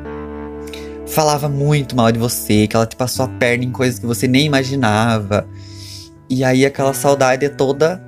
falava 1.08 1.50
muito 1.50 1.96
mal 1.96 2.12
de 2.12 2.20
você, 2.20 2.68
que 2.68 2.76
ela 2.76 2.86
te 2.86 2.96
passou 2.96 3.26
a 3.26 3.28
perna 3.28 3.64
em 3.64 3.72
coisas 3.72 4.00
que 4.00 4.06
você 4.06 4.28
nem 4.28 4.46
imaginava. 4.46 5.48
E 6.30 6.44
aí 6.44 6.66
aquela 6.66 6.94
saudade 6.94 7.46
é 7.46 7.50
toda 7.50 8.02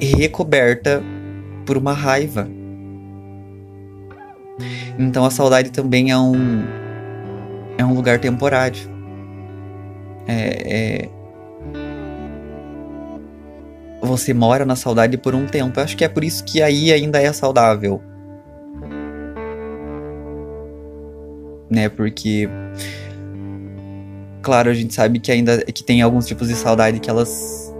recoberta 0.00 1.02
por 1.64 1.76
uma 1.76 1.92
raiva. 1.92 2.48
Então 4.98 5.24
a 5.24 5.30
saudade 5.30 5.70
também 5.70 6.10
é 6.10 6.18
um 6.18 6.62
é 7.78 7.84
um 7.84 7.94
lugar 7.94 8.18
temporário. 8.18 8.80
É, 10.26 11.04
é... 11.04 11.21
Você 14.12 14.34
mora 14.34 14.66
na 14.66 14.76
saudade 14.76 15.16
por 15.16 15.34
um 15.34 15.46
tempo. 15.46 15.80
Eu 15.80 15.84
acho 15.84 15.96
que 15.96 16.04
é 16.04 16.08
por 16.08 16.22
isso 16.22 16.44
que 16.44 16.60
aí 16.60 16.92
ainda 16.92 17.18
é 17.18 17.32
saudável. 17.32 18.02
Né? 21.70 21.88
Porque 21.88 22.46
claro, 24.42 24.68
a 24.68 24.74
gente 24.74 24.92
sabe 24.92 25.18
que 25.18 25.32
ainda 25.32 25.64
que 25.64 25.82
tem 25.82 26.02
alguns 26.02 26.26
tipos 26.26 26.48
de 26.48 26.54
saudade 26.54 27.00
que 27.00 27.08
elas 27.08 27.72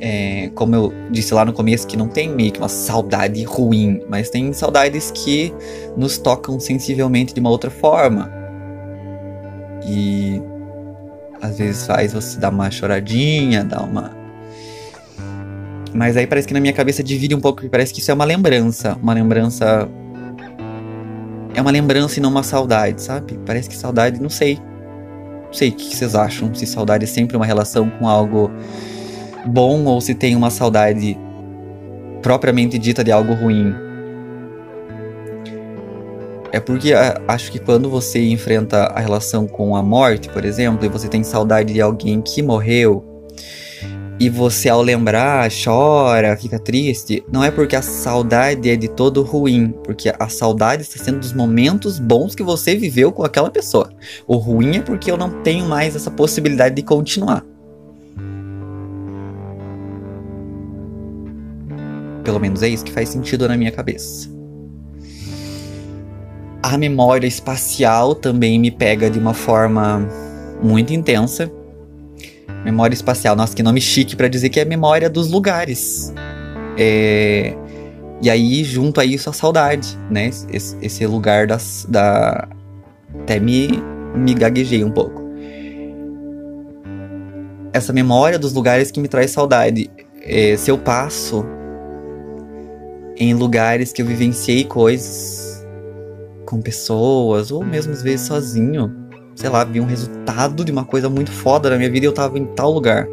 é, 0.00 0.50
como 0.56 0.74
eu 0.74 0.92
disse 1.08 1.32
lá 1.32 1.44
no 1.44 1.52
começo, 1.52 1.86
que 1.86 1.96
não 1.96 2.08
tem 2.08 2.28
meio 2.28 2.50
que 2.50 2.58
uma 2.58 2.68
saudade 2.68 3.42
ruim, 3.44 4.02
mas 4.08 4.30
tem 4.30 4.52
saudades 4.52 5.12
que 5.12 5.54
nos 5.96 6.18
tocam 6.18 6.58
sensivelmente 6.58 7.32
de 7.32 7.38
uma 7.38 7.50
outra 7.50 7.70
forma. 7.70 8.28
E 9.86 10.42
às 11.40 11.58
vezes 11.58 11.86
faz 11.86 12.12
você 12.12 12.40
dar 12.40 12.50
uma 12.50 12.70
choradinha, 12.72 13.62
dar 13.62 13.84
uma. 13.84 14.17
Mas 15.94 16.16
aí 16.16 16.26
parece 16.26 16.46
que 16.46 16.54
na 16.54 16.60
minha 16.60 16.72
cabeça 16.72 17.02
divide 17.02 17.34
um 17.34 17.40
pouco, 17.40 17.68
parece 17.68 17.92
que 17.92 18.00
isso 18.00 18.10
é 18.10 18.14
uma 18.14 18.24
lembrança. 18.24 18.96
Uma 19.02 19.14
lembrança. 19.14 19.88
É 21.54 21.60
uma 21.60 21.70
lembrança 21.70 22.18
e 22.18 22.22
não 22.22 22.30
uma 22.30 22.42
saudade, 22.42 23.02
sabe? 23.02 23.38
Parece 23.44 23.68
que 23.68 23.76
saudade, 23.76 24.20
não 24.20 24.30
sei. 24.30 24.58
Não 25.46 25.52
sei 25.52 25.70
o 25.70 25.72
que 25.72 25.96
vocês 25.96 26.14
acham, 26.14 26.54
se 26.54 26.66
saudade 26.66 27.04
é 27.04 27.06
sempre 27.06 27.36
uma 27.36 27.46
relação 27.46 27.88
com 27.88 28.06
algo 28.06 28.50
bom 29.46 29.84
ou 29.84 30.00
se 30.00 30.14
tem 30.14 30.36
uma 30.36 30.50
saudade 30.50 31.18
propriamente 32.22 32.78
dita 32.78 33.02
de 33.02 33.10
algo 33.10 33.32
ruim. 33.32 33.74
É 36.52 36.60
porque 36.60 36.92
acho 37.26 37.50
que 37.50 37.58
quando 37.58 37.90
você 37.90 38.26
enfrenta 38.28 38.84
a 38.84 39.00
relação 39.00 39.46
com 39.46 39.76
a 39.76 39.82
morte, 39.82 40.28
por 40.28 40.44
exemplo, 40.44 40.84
e 40.84 40.88
você 40.88 41.08
tem 41.08 41.22
saudade 41.22 41.72
de 41.72 41.80
alguém 41.80 42.20
que 42.20 42.42
morreu, 42.42 43.04
e 44.20 44.28
você 44.28 44.68
ao 44.68 44.82
lembrar 44.82 45.48
chora, 45.48 46.36
fica 46.36 46.58
triste, 46.58 47.22
não 47.30 47.44
é 47.44 47.50
porque 47.52 47.76
a 47.76 47.82
saudade 47.82 48.68
é 48.68 48.74
de 48.74 48.88
todo 48.88 49.22
ruim, 49.22 49.72
porque 49.84 50.12
a 50.18 50.28
saudade 50.28 50.82
está 50.82 51.02
sendo 51.02 51.20
dos 51.20 51.32
momentos 51.32 52.00
bons 52.00 52.34
que 52.34 52.42
você 52.42 52.74
viveu 52.74 53.12
com 53.12 53.22
aquela 53.22 53.50
pessoa. 53.50 53.92
O 54.26 54.36
ruim 54.36 54.78
é 54.78 54.80
porque 54.80 55.10
eu 55.10 55.16
não 55.16 55.42
tenho 55.42 55.66
mais 55.66 55.94
essa 55.94 56.10
possibilidade 56.10 56.74
de 56.74 56.82
continuar. 56.82 57.44
Pelo 62.24 62.40
menos 62.40 62.62
é 62.62 62.68
isso 62.68 62.84
que 62.84 62.92
faz 62.92 63.08
sentido 63.08 63.46
na 63.46 63.56
minha 63.56 63.70
cabeça. 63.70 64.28
A 66.60 66.76
memória 66.76 67.26
espacial 67.26 68.16
também 68.16 68.58
me 68.58 68.70
pega 68.70 69.08
de 69.08 69.18
uma 69.18 69.32
forma 69.32 70.06
muito 70.60 70.92
intensa. 70.92 71.50
Memória 72.64 72.94
espacial, 72.94 73.36
nossa, 73.36 73.54
que 73.54 73.62
nome 73.62 73.80
chique 73.80 74.16
para 74.16 74.28
dizer 74.28 74.48
que 74.48 74.60
é 74.60 74.64
memória 74.64 75.08
dos 75.08 75.30
lugares. 75.30 76.12
É... 76.76 77.54
E 78.20 78.28
aí, 78.28 78.64
junto 78.64 79.00
a 79.00 79.04
isso, 79.04 79.30
a 79.30 79.32
saudade, 79.32 79.96
né? 80.10 80.30
Esse, 80.50 80.76
esse 80.82 81.06
lugar 81.06 81.46
das, 81.46 81.86
da. 81.88 82.48
Até 83.20 83.38
me, 83.38 83.82
me 84.14 84.34
gaguejei 84.34 84.82
um 84.82 84.90
pouco. 84.90 85.22
Essa 87.72 87.92
memória 87.92 88.38
dos 88.38 88.52
lugares 88.52 88.90
que 88.90 89.00
me 89.00 89.06
traz 89.06 89.30
saudade. 89.30 89.88
É, 90.20 90.56
se 90.56 90.70
eu 90.70 90.76
passo 90.76 91.44
em 93.16 93.34
lugares 93.34 93.92
que 93.92 94.02
eu 94.02 94.06
vivenciei 94.06 94.64
coisas 94.64 95.66
com 96.44 96.60
pessoas, 96.60 97.50
ou 97.50 97.64
mesmo 97.64 97.92
às 97.92 98.02
vezes 98.02 98.26
sozinho. 98.26 98.97
Sei 99.38 99.48
lá, 99.48 99.62
vi 99.62 99.80
um 99.80 99.86
resultado 99.86 100.64
de 100.64 100.72
uma 100.72 100.84
coisa 100.84 101.08
muito 101.08 101.30
foda 101.30 101.70
na 101.70 101.76
minha 101.76 101.88
vida 101.88 102.04
e 102.04 102.08
eu 102.08 102.12
tava 102.12 102.36
em 102.36 102.44
tal 102.44 102.72
lugar. 102.72 103.06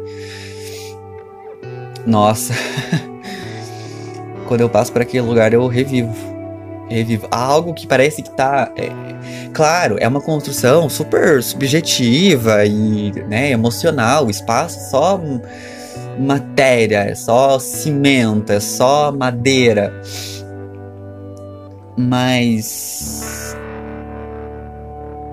Nossa. 2.04 2.52
Quando 4.48 4.60
eu 4.60 4.68
passo 4.68 4.90
por 4.90 5.02
aquele 5.02 5.24
lugar, 5.24 5.52
eu 5.52 5.64
revivo. 5.68 6.12
Revivo. 6.88 7.28
Algo 7.30 7.72
que 7.72 7.86
parece 7.86 8.24
que 8.24 8.30
tá. 8.30 8.72
É, 8.76 8.88
claro, 9.54 9.98
é 10.00 10.08
uma 10.08 10.20
construção 10.20 10.88
super 10.88 11.40
subjetiva 11.44 12.64
e 12.66 13.12
né, 13.28 13.52
emocional. 13.52 14.26
O 14.26 14.30
espaço 14.30 14.90
só 14.90 15.20
matéria, 16.18 17.04
é 17.04 17.14
só 17.14 17.60
cimento, 17.60 18.50
é 18.50 18.58
só 18.58 19.12
madeira. 19.12 19.94
Mas 21.96 23.45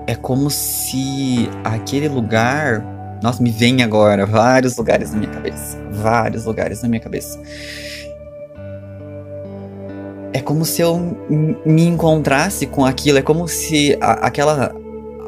é 0.06 0.14
como 0.14 0.50
se 0.50 1.48
aquele 1.62 2.08
lugar, 2.08 2.84
nossa, 3.22 3.42
me 3.42 3.50
vem 3.50 3.82
agora 3.82 4.26
vários 4.26 4.76
lugares 4.76 5.12
na 5.12 5.18
minha 5.18 5.30
cabeça, 5.30 5.78
vários 5.90 6.44
lugares 6.44 6.82
na 6.82 6.88
minha 6.88 7.00
cabeça. 7.00 7.40
É 10.32 10.40
como 10.40 10.64
se 10.64 10.82
eu 10.82 10.98
me 11.64 11.84
encontrasse 11.86 12.66
com 12.66 12.84
aquilo, 12.84 13.18
é 13.18 13.22
como 13.22 13.46
se 13.46 13.96
a, 14.00 14.26
aquela 14.26 14.74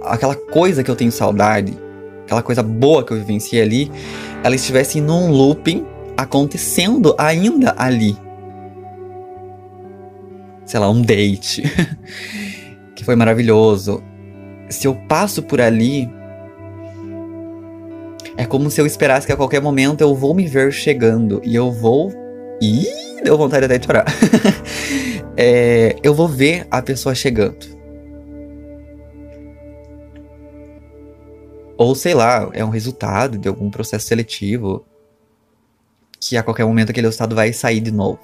aquela 0.03 0.35
coisa 0.35 0.83
que 0.83 0.91
eu 0.91 0.97
tenho 0.97 1.11
saudade, 1.11 1.77
aquela 2.25 2.43
coisa 2.43 2.63
boa 2.63 3.05
que 3.05 3.13
eu 3.13 3.19
vivenciei 3.19 3.63
ali, 3.63 3.91
ela 4.43 4.55
estivesse 4.55 5.01
num 5.01 5.31
looping 5.31 5.85
acontecendo 6.17 7.15
ainda 7.19 7.75
ali. 7.77 8.17
Sei 10.65 10.81
lá, 10.81 10.91
um 10.91 11.03
date 11.03 11.63
que 12.95 13.05
foi 13.05 13.15
maravilhoso. 13.15 14.03
Se 14.69 14.87
eu 14.87 14.95
passo 14.95 15.43
por 15.43 15.61
ali, 15.61 16.09
é 18.37 18.45
como 18.45 18.71
se 18.71 18.81
eu 18.81 18.87
esperasse 18.87 19.27
que 19.27 19.33
a 19.33 19.37
qualquer 19.37 19.61
momento 19.63 20.01
eu 20.01 20.15
vou 20.15 20.35
me 20.35 20.47
ver 20.47 20.73
chegando 20.73 21.41
e 21.45 21.55
eu 21.55 21.73
vou. 21.73 22.13
Ih, 22.61 23.23
deu 23.23 23.39
vontade 23.39 23.65
até 23.65 23.79
de 23.79 23.87
chorar. 23.87 24.05
é, 25.37 25.97
eu 26.03 26.15
vou 26.15 26.29
ver 26.29 26.67
a 26.71 26.83
pessoa 26.83 27.15
chegando. 27.15 27.77
Ou 31.79 31.95
sei 31.95 32.15
lá, 32.15 32.49
é 32.53 32.65
um 32.65 32.71
resultado 32.71 33.39
de 33.39 33.49
algum 33.49 33.71
processo 33.71 34.07
seletivo 34.07 34.85
que 36.19 36.37
a 36.37 36.43
qualquer 36.43 36.65
momento 36.65 36.91
aquele 36.91 37.07
resultado 37.07 37.35
vai 37.35 37.53
sair 37.53 37.81
de 37.81 37.91
novo. 37.91 38.21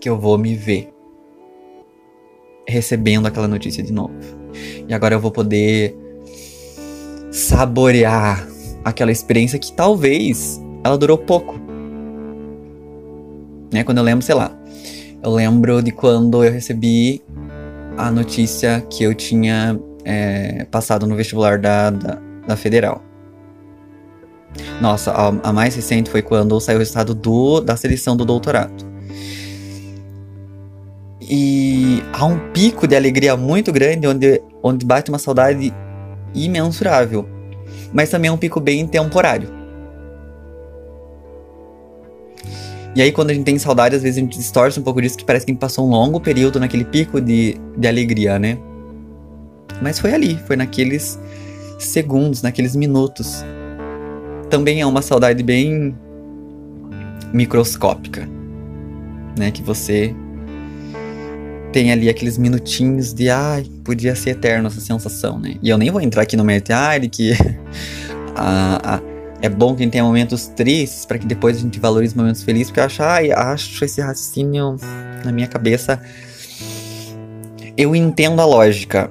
Que 0.00 0.08
eu 0.08 0.18
vou 0.18 0.36
me 0.36 0.54
ver 0.54 0.92
recebendo 2.66 3.26
aquela 3.26 3.48
notícia 3.48 3.82
de 3.82 3.92
novo. 3.92 4.39
E 4.88 4.92
agora 4.92 5.14
eu 5.14 5.20
vou 5.20 5.30
poder 5.30 5.96
saborear 7.30 8.46
aquela 8.84 9.12
experiência 9.12 9.58
que 9.58 9.72
talvez 9.72 10.60
ela 10.84 10.96
durou 10.96 11.18
pouco. 11.18 11.60
Né? 13.72 13.84
Quando 13.84 13.98
eu 13.98 14.04
lembro, 14.04 14.24
sei 14.24 14.34
lá, 14.34 14.56
eu 15.22 15.30
lembro 15.30 15.82
de 15.82 15.92
quando 15.92 16.42
eu 16.42 16.52
recebi 16.52 17.22
a 17.96 18.10
notícia 18.10 18.80
que 18.88 19.04
eu 19.04 19.14
tinha 19.14 19.78
é, 20.04 20.64
passado 20.70 21.06
no 21.06 21.14
vestibular 21.14 21.58
da, 21.58 21.90
da, 21.90 22.18
da 22.46 22.56
Federal. 22.56 23.02
Nossa, 24.80 25.12
a, 25.12 25.28
a, 25.28 25.52
mais 25.52 25.76
recente 25.76 26.10
foi 26.10 26.22
quando 26.22 26.58
saiu 26.60 26.76
o 26.76 26.78
resultado 26.80 27.14
do, 27.14 27.60
da 27.60 27.76
seleção 27.76 28.16
do 28.16 28.24
doutorado. 28.24 28.89
E 31.20 32.02
há 32.12 32.24
um 32.24 32.38
pico 32.52 32.86
de 32.86 32.96
alegria 32.96 33.36
muito 33.36 33.72
grande 33.72 34.06
onde, 34.06 34.42
onde 34.62 34.86
bate 34.86 35.10
uma 35.10 35.18
saudade 35.18 35.72
imensurável. 36.34 37.28
Mas 37.92 38.08
também 38.08 38.28
é 38.28 38.32
um 38.32 38.38
pico 38.38 38.60
bem 38.60 38.86
temporário. 38.86 39.60
E 42.94 43.02
aí, 43.02 43.12
quando 43.12 43.30
a 43.30 43.34
gente 43.34 43.44
tem 43.44 43.58
saudade, 43.58 43.94
às 43.94 44.02
vezes 44.02 44.18
a 44.18 44.20
gente 44.20 44.36
distorce 44.36 44.80
um 44.80 44.82
pouco 44.82 45.00
disso, 45.00 45.16
que 45.16 45.24
parece 45.24 45.46
que 45.46 45.52
a 45.52 45.54
gente 45.54 45.60
passou 45.60 45.86
um 45.86 45.90
longo 45.90 46.20
período 46.20 46.58
naquele 46.58 46.84
pico 46.84 47.20
de, 47.20 47.56
de 47.76 47.86
alegria, 47.86 48.38
né? 48.38 48.58
Mas 49.80 49.98
foi 49.98 50.12
ali, 50.12 50.36
foi 50.46 50.56
naqueles 50.56 51.18
segundos, 51.78 52.42
naqueles 52.42 52.74
minutos. 52.74 53.44
Também 54.48 54.80
é 54.80 54.86
uma 54.86 55.02
saudade 55.02 55.42
bem 55.42 55.96
microscópica, 57.32 58.28
né? 59.38 59.52
Que 59.52 59.62
você 59.62 60.14
tem 61.72 61.92
ali 61.92 62.08
aqueles 62.08 62.36
minutinhos 62.36 63.12
de 63.12 63.30
ai, 63.30 63.64
podia 63.84 64.14
ser 64.14 64.30
eterno 64.30 64.68
essa 64.68 64.80
sensação, 64.80 65.38
né? 65.38 65.56
E 65.62 65.68
eu 65.68 65.78
nem 65.78 65.90
vou 65.90 66.00
entrar 66.00 66.22
aqui 66.22 66.36
no 66.36 66.44
mérito, 66.44 66.72
de 67.00 67.08
que 67.08 67.32
a, 68.34 68.96
a, 68.96 69.00
é 69.40 69.48
bom 69.48 69.74
que 69.74 69.82
a 69.82 69.84
gente 69.84 69.92
tenha 69.92 70.04
momentos 70.04 70.48
tristes 70.48 71.06
para 71.06 71.18
que 71.18 71.26
depois 71.26 71.56
a 71.56 71.60
gente 71.60 71.78
valorize 71.78 72.16
momentos 72.16 72.42
felizes, 72.42 72.68
porque 72.68 72.80
eu 72.80 72.84
acho, 72.84 73.02
ai, 73.02 73.32
acho 73.32 73.84
esse 73.84 74.00
raciocínio 74.00 74.76
na 75.24 75.32
minha 75.32 75.46
cabeça. 75.46 76.00
Eu 77.76 77.94
entendo 77.94 78.40
a 78.40 78.44
lógica, 78.44 79.10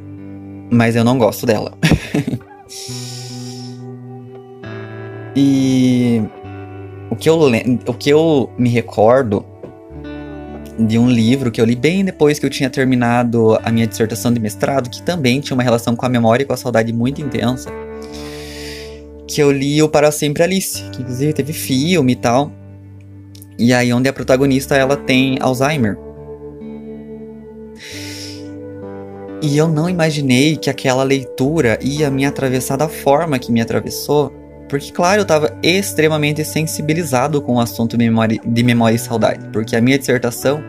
mas 0.69 0.95
eu 0.95 1.04
não 1.04 1.17
gosto 1.17 1.45
dela. 1.45 1.74
e 5.36 6.22
o 7.10 7.15
que, 7.15 7.30
eu, 7.30 7.39
o 7.88 7.93
que 7.93 8.10
eu 8.10 8.52
me 8.58 8.69
recordo 8.69 9.45
de 10.79 10.97
um 10.97 11.09
livro 11.09 11.51
que 11.51 11.59
eu 11.59 11.65
li 11.65 11.75
bem 11.75 12.05
depois 12.05 12.39
que 12.39 12.45
eu 12.45 12.49
tinha 12.49 12.69
terminado 12.69 13.59
a 13.63 13.71
minha 13.71 13.85
dissertação 13.85 14.31
de 14.31 14.39
mestrado, 14.39 14.89
que 14.89 15.01
também 15.01 15.41
tinha 15.41 15.55
uma 15.55 15.63
relação 15.63 15.95
com 15.95 16.05
a 16.05 16.09
memória 16.09 16.43
e 16.43 16.45
com 16.45 16.53
a 16.53 16.57
saudade 16.57 16.93
muito 16.93 17.21
intensa. 17.21 17.69
Que 19.27 19.41
eu 19.41 19.51
li 19.51 19.81
o 19.83 19.89
Para 19.89 20.11
Sempre 20.11 20.43
Alice, 20.43 20.81
que 20.91 21.01
inclusive 21.01 21.33
teve 21.33 21.53
filme 21.53 22.13
e 22.13 22.15
tal. 22.15 22.51
E 23.57 23.73
aí, 23.73 23.91
onde 23.91 24.07
a 24.07 24.13
protagonista 24.13 24.75
ela 24.75 24.95
tem 24.95 25.37
Alzheimer. 25.41 25.97
E 29.41 29.57
eu 29.57 29.67
não 29.67 29.89
imaginei 29.89 30.57
que 30.57 30.69
aquela 30.69 31.03
leitura 31.03 31.77
ia 31.81 32.09
me 32.09 32.25
atravessar 32.25 32.77
da 32.77 32.89
forma 32.89 33.39
que 33.39 33.51
me 33.51 33.61
atravessou, 33.61 34.33
porque, 34.69 34.91
claro, 34.91 35.19
eu 35.19 35.23
estava 35.23 35.58
extremamente 35.63 36.45
sensibilizado 36.45 37.41
com 37.41 37.55
o 37.55 37.60
assunto 37.60 37.97
de 37.97 38.63
memória, 38.63 38.95
e 38.95 38.99
saudade, 38.99 39.49
porque 39.51 39.75
a 39.75 39.82
minha 39.82 39.97
dissertação 39.97 40.63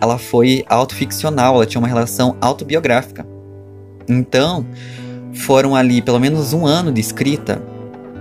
ela 0.00 0.18
foi 0.18 0.64
autoficcional, 0.68 1.54
ela 1.54 1.66
tinha 1.66 1.80
uma 1.80 1.88
relação 1.88 2.36
autobiográfica. 2.40 3.26
Então, 4.08 4.66
foram 5.32 5.74
ali 5.76 6.02
pelo 6.02 6.18
menos 6.18 6.52
um 6.52 6.66
ano 6.66 6.92
de 6.92 7.00
escrita 7.00 7.62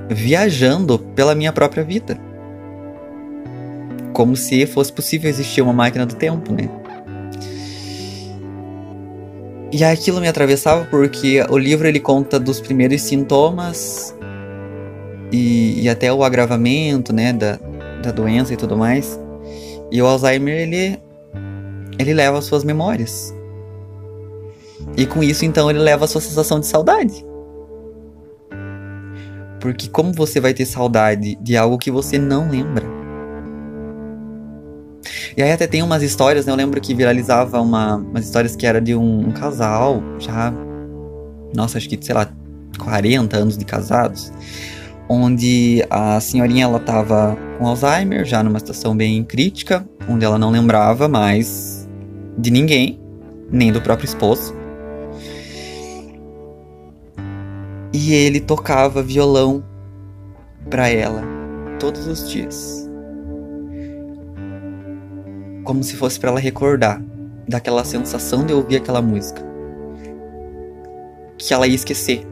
viajando 0.10 1.00
pela 1.00 1.36
minha 1.36 1.52
própria 1.52 1.84
vida. 1.84 2.18
Como 4.14 4.36
se 4.36 4.66
fosse 4.66 4.92
possível 4.92 5.30
existir 5.30 5.62
uma 5.62 5.74
máquina 5.74 6.06
do 6.06 6.16
tempo, 6.16 6.54
né? 6.54 6.70
E 9.72 9.84
aquilo 9.84 10.22
me 10.22 10.28
atravessava 10.28 10.86
porque 10.86 11.46
o 11.50 11.58
livro 11.58 11.88
ele 11.88 12.00
conta 12.00 12.40
dos 12.40 12.60
primeiros 12.62 13.02
sintomas 13.02 14.17
e, 15.32 15.82
e 15.82 15.90
até 15.90 16.12
o 16.12 16.24
agravamento, 16.24 17.14
né, 17.14 17.34
da, 17.34 17.60
da 18.02 18.12
doença 18.12 18.54
e 18.54 18.58
tudo 18.58 18.78
mais. 18.78 19.20
E 19.92 20.02
o 20.02 20.06
Alzheimer, 20.06 20.56
ele, 20.56 21.00
ele 21.98 22.14
leva 22.14 22.38
as 22.38 22.46
suas 22.46 22.64
memórias. 22.64 23.34
E 24.96 25.06
com 25.06 25.24
isso, 25.24 25.46
então, 25.46 25.70
ele 25.70 25.80
leva 25.80 26.06
a 26.06 26.08
sua 26.08 26.22
sensação 26.22 26.60
de 26.60 26.66
saudade. 26.66 27.26
Porque 29.60 29.90
como 29.90 30.14
você 30.14 30.40
vai 30.40 30.54
ter 30.54 30.66
saudade 30.66 31.36
de 31.42 31.58
algo 31.58 31.78
que 31.78 31.92
você 31.92 32.18
não 32.18 32.50
lembra? 32.50 32.86
E 35.36 35.44
aí 35.44 35.52
até 35.52 35.68
tem 35.68 35.84
umas 35.84 36.02
histórias, 36.02 36.46
né? 36.46 36.52
Eu 36.52 36.56
lembro 36.56 36.82
que 36.82 36.96
viralizava 36.96 37.62
uma, 37.62 37.98
umas 37.98 38.26
histórias 38.26 38.56
que 38.56 38.66
era 38.66 38.82
de 38.82 38.96
um, 38.96 39.28
um 39.28 39.32
casal, 39.32 40.02
já... 40.20 40.54
Nossa, 41.56 41.78
acho 41.78 41.88
que, 41.88 41.98
sei 42.04 42.16
lá, 42.16 42.30
40 42.80 43.38
anos 43.38 43.58
de 43.58 43.64
casados 43.64 44.32
onde 45.10 45.86
a 45.90 46.20
senhorinha 46.20 46.66
ela 46.66 46.78
estava 46.78 47.38
com 47.58 47.68
Alzheimer, 47.68 48.26
já 48.26 48.44
numa 48.44 48.60
situação 48.60 48.96
bem 48.96 49.24
crítica, 49.24 49.88
onde 50.08 50.26
ela 50.26 50.38
não 50.38 50.52
lembrava 50.52 51.08
mais 51.08 51.88
de 52.38 52.52
ninguém, 52.52 53.00
nem 53.52 53.72
do 53.72 53.82
próprio 53.82 54.06
esposo. 54.06 54.56
E 57.94 58.14
ele 58.14 58.40
tocava 58.40 59.02
violão 59.02 59.64
para 60.70 60.90
ela 60.90 61.24
todos 61.80 62.06
os 62.06 62.30
dias. 62.30 62.88
Como 65.64 65.84
se 65.84 65.96
fosse 65.96 66.20
para 66.20 66.30
ela 66.30 66.40
recordar 66.40 67.02
daquela 67.48 67.84
sensação 67.84 68.46
de 68.46 68.54
ouvir 68.54 68.78
aquela 68.78 69.02
música. 69.02 69.42
Que 71.38 71.54
ela 71.54 71.68
ia 71.68 71.76
esquecer 71.76 72.26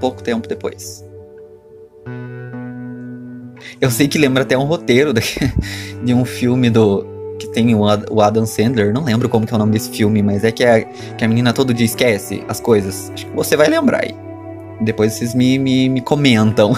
pouco 0.00 0.22
tempo 0.22 0.48
depois. 0.48 1.09
Eu 3.80 3.90
sei 3.90 4.08
que 4.08 4.18
lembra 4.18 4.42
até 4.42 4.56
um 4.56 4.64
roteiro 4.64 5.12
de, 5.12 5.22
de 6.04 6.14
um 6.14 6.24
filme 6.24 6.70
do. 6.70 7.06
que 7.38 7.48
tem 7.48 7.74
o 7.74 8.20
Adam 8.20 8.46
Sandler. 8.46 8.92
Não 8.92 9.04
lembro 9.04 9.28
como 9.28 9.46
que 9.46 9.52
é 9.52 9.56
o 9.56 9.58
nome 9.58 9.72
desse 9.72 9.90
filme, 9.90 10.22
mas 10.22 10.44
é 10.44 10.52
que 10.52 10.64
a, 10.64 10.82
que 10.82 11.24
a 11.24 11.28
menina 11.28 11.52
todo 11.52 11.74
dia 11.74 11.86
esquece 11.86 12.42
as 12.48 12.60
coisas. 12.60 13.10
Acho 13.14 13.26
que 13.26 13.36
você 13.36 13.56
vai 13.56 13.68
lembrar 13.68 14.04
aí. 14.04 14.14
Depois 14.80 15.12
vocês 15.12 15.34
me, 15.34 15.58
me, 15.58 15.88
me 15.88 16.00
comentam. 16.00 16.72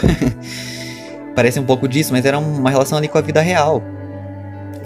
Parece 1.35 1.59
um 1.59 1.65
pouco 1.65 1.89
disso, 1.89 2.13
mas 2.13 2.25
era 2.25 2.39
uma 2.39 2.71
relação 2.71 2.99
ali 2.99 3.09
com 3.09 3.17
a 3.17 3.23
vida 3.23 3.41
real. 3.41 3.83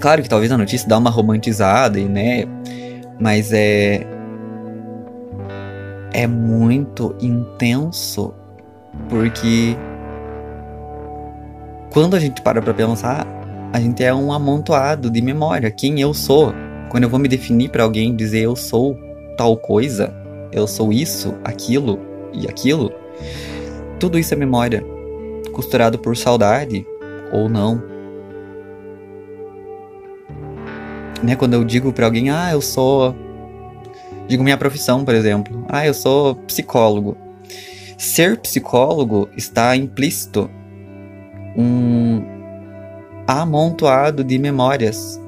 Claro 0.00 0.22
que 0.22 0.28
talvez 0.28 0.52
a 0.52 0.58
notícia 0.58 0.88
dá 0.88 0.98
uma 0.98 1.10
romantizada, 1.10 1.98
né? 2.00 2.44
Mas 3.18 3.52
é. 3.52 4.06
É 6.12 6.26
muito 6.26 7.14
intenso. 7.20 8.34
Porque 9.08 9.76
quando 11.96 12.14
a 12.14 12.20
gente 12.20 12.42
para 12.42 12.60
pra 12.60 12.74
pensar, 12.74 13.26
a 13.72 13.80
gente 13.80 14.04
é 14.04 14.12
um 14.12 14.30
amontoado 14.30 15.10
de 15.10 15.22
memória. 15.22 15.70
Quem 15.70 15.98
eu 15.98 16.12
sou. 16.12 16.52
Quando 16.90 17.04
eu 17.04 17.08
vou 17.08 17.18
me 17.18 17.26
definir 17.26 17.70
para 17.70 17.84
alguém, 17.84 18.14
dizer 18.14 18.40
eu 18.40 18.54
sou 18.54 19.00
tal 19.34 19.56
coisa, 19.56 20.14
eu 20.52 20.66
sou 20.66 20.92
isso, 20.92 21.34
aquilo 21.42 21.98
e 22.34 22.46
aquilo, 22.46 22.92
tudo 23.98 24.18
isso 24.18 24.34
é 24.34 24.36
memória, 24.36 24.84
costurado 25.54 25.98
por 25.98 26.14
saudade 26.18 26.86
ou 27.32 27.48
não. 27.48 27.82
Né, 31.22 31.34
quando 31.34 31.54
eu 31.54 31.64
digo 31.64 31.94
para 31.94 32.04
alguém, 32.04 32.28
ah, 32.28 32.52
eu 32.52 32.60
sou. 32.60 33.16
Digo 34.28 34.44
minha 34.44 34.58
profissão, 34.58 35.02
por 35.02 35.14
exemplo. 35.14 35.64
Ah, 35.66 35.86
eu 35.86 35.94
sou 35.94 36.34
psicólogo. 36.34 37.16
Ser 37.96 38.38
psicólogo 38.38 39.30
está 39.34 39.74
implícito 39.74 40.50
um 41.56 42.22
amontoado 43.26 44.22
de 44.22 44.38
memórias 44.38 45.20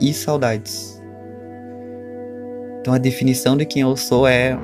e 0.00 0.12
saudades. 0.14 1.02
Então 2.80 2.94
a 2.94 2.98
definição 2.98 3.56
de 3.56 3.66
quem 3.66 3.82
eu 3.82 3.96
sou 3.96 4.26
é 4.26 4.56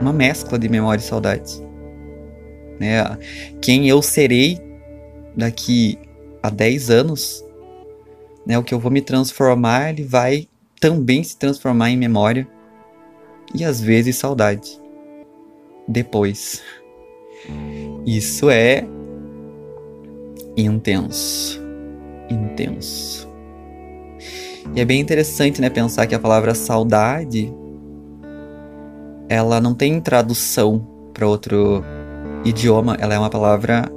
uma 0.00 0.12
mescla 0.12 0.58
de 0.58 0.68
memória 0.68 1.00
e 1.00 1.04
saudades. 1.04 1.62
Né? 2.78 3.18
Quem 3.60 3.88
eu 3.88 4.00
serei 4.00 4.60
daqui 5.36 5.98
a 6.42 6.50
10 6.50 6.90
anos, 6.90 7.44
né? 8.46 8.56
o 8.58 8.62
que 8.62 8.72
eu 8.72 8.78
vou 8.78 8.90
me 8.90 9.00
transformar, 9.00 9.90
ele 9.90 10.04
vai 10.04 10.46
também 10.80 11.24
se 11.24 11.36
transformar 11.36 11.90
em 11.90 11.96
memória 11.96 12.46
e 13.54 13.64
às 13.64 13.80
vezes 13.80 14.16
saudade. 14.16 14.80
Depois. 15.88 16.62
Isso 18.06 18.50
é 18.50 18.86
intenso. 20.66 21.60
Intenso. 22.30 23.28
E 24.74 24.80
é 24.80 24.84
bem 24.84 25.00
interessante, 25.00 25.60
né, 25.60 25.70
pensar 25.70 26.06
que 26.06 26.14
a 26.14 26.18
palavra 26.18 26.54
saudade 26.54 27.52
ela 29.28 29.60
não 29.60 29.74
tem 29.74 30.00
tradução 30.00 30.86
para 31.12 31.26
outro 31.26 31.84
idioma, 32.44 32.96
ela 32.98 33.14
é 33.14 33.18
uma 33.18 33.30
palavra 33.30 33.90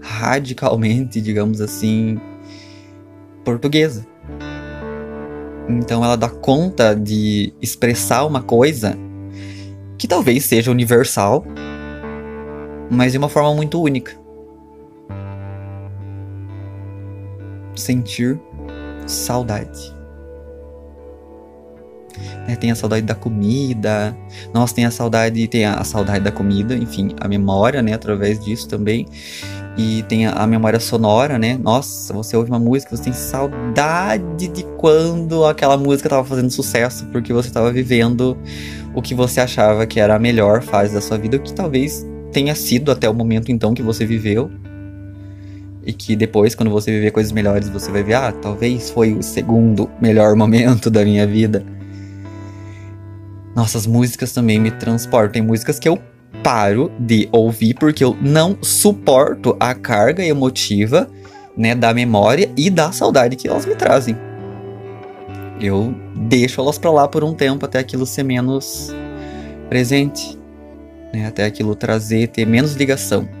radicalmente, 0.00 1.20
digamos 1.20 1.60
assim, 1.60 2.20
portuguesa. 3.44 4.06
Então 5.68 6.04
ela 6.04 6.16
dá 6.16 6.28
conta 6.28 6.94
de 6.94 7.52
expressar 7.60 8.24
uma 8.24 8.42
coisa 8.42 8.96
que 9.98 10.08
talvez 10.08 10.44
seja 10.44 10.70
universal, 10.70 11.44
mas 12.90 13.12
de 13.12 13.18
uma 13.18 13.28
forma 13.28 13.54
muito 13.54 13.80
única. 13.80 14.17
Sentir 17.78 18.38
saudade. 19.06 19.96
É, 22.46 22.56
tem 22.56 22.70
a 22.70 22.74
saudade 22.74 23.02
da 23.02 23.14
comida, 23.14 24.16
nós 24.52 24.72
tem 24.72 24.84
a 24.84 24.90
saudade, 24.90 25.46
tem 25.48 25.64
a, 25.64 25.74
a, 25.74 25.84
saudade 25.84 26.24
da 26.24 26.32
comida, 26.32 26.74
enfim, 26.74 27.14
a 27.20 27.28
memória, 27.28 27.82
né, 27.82 27.92
através 27.92 28.42
disso 28.42 28.66
também. 28.68 29.06
E 29.76 30.02
tem 30.04 30.26
a, 30.26 30.32
a, 30.32 30.46
memória 30.46 30.80
sonora, 30.80 31.38
né? 31.38 31.56
Nossa, 31.62 32.12
você 32.12 32.36
ouve 32.36 32.50
uma 32.50 32.58
música, 32.58 32.96
você 32.96 33.04
tem 33.04 33.12
saudade 33.12 34.48
de 34.48 34.64
quando 34.76 35.44
aquela 35.44 35.76
música 35.76 36.08
estava 36.08 36.24
fazendo 36.24 36.50
sucesso, 36.50 37.06
porque 37.12 37.32
você 37.32 37.48
estava 37.48 37.70
vivendo 37.70 38.36
o 38.94 39.00
que 39.00 39.14
você 39.14 39.40
achava 39.40 39.86
que 39.86 40.00
era 40.00 40.16
a 40.16 40.18
melhor 40.18 40.62
fase 40.62 40.94
da 40.94 41.00
sua 41.00 41.16
vida, 41.16 41.36
o 41.36 41.40
que 41.40 41.52
talvez 41.52 42.04
tenha 42.32 42.54
sido 42.54 42.90
até 42.90 43.08
o 43.08 43.14
momento 43.14 43.52
então 43.52 43.72
que 43.72 43.82
você 43.82 44.04
viveu, 44.04 44.50
e 45.88 45.92
que 45.94 46.14
depois, 46.14 46.54
quando 46.54 46.70
você 46.70 46.90
viver 46.90 47.12
coisas 47.12 47.32
melhores, 47.32 47.70
você 47.70 47.90
vai 47.90 48.02
ver, 48.02 48.12
ah, 48.12 48.30
talvez 48.30 48.90
foi 48.90 49.14
o 49.14 49.22
segundo 49.22 49.90
melhor 49.98 50.36
momento 50.36 50.90
da 50.92 51.02
minha 51.02 51.26
vida. 51.26 51.64
Nossas 53.56 53.86
músicas 53.86 54.30
também 54.30 54.60
me 54.60 54.70
transportam. 54.70 55.32
Tem 55.32 55.42
músicas 55.42 55.78
que 55.78 55.88
eu 55.88 55.98
paro 56.42 56.92
de 56.98 57.26
ouvir 57.32 57.72
porque 57.72 58.04
eu 58.04 58.14
não 58.20 58.58
suporto 58.60 59.56
a 59.58 59.74
carga 59.74 60.22
emotiva, 60.22 61.08
né, 61.56 61.74
da 61.74 61.94
memória 61.94 62.50
e 62.54 62.68
da 62.68 62.92
saudade 62.92 63.34
que 63.34 63.48
elas 63.48 63.64
me 63.64 63.74
trazem. 63.74 64.14
Eu 65.58 65.94
deixo 66.14 66.60
elas 66.60 66.76
para 66.76 66.90
lá 66.90 67.08
por 67.08 67.24
um 67.24 67.32
tempo 67.32 67.64
até 67.64 67.78
aquilo 67.78 68.04
ser 68.04 68.24
menos 68.24 68.94
presente, 69.70 70.38
né, 71.14 71.26
até 71.26 71.46
aquilo 71.46 71.74
trazer, 71.74 72.28
ter 72.28 72.46
menos 72.46 72.74
ligação. 72.74 73.37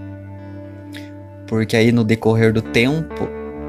Porque 1.48 1.76
aí 1.76 1.90
no 1.90 2.04
decorrer 2.04 2.52
do 2.52 2.62
tempo, 2.62 3.28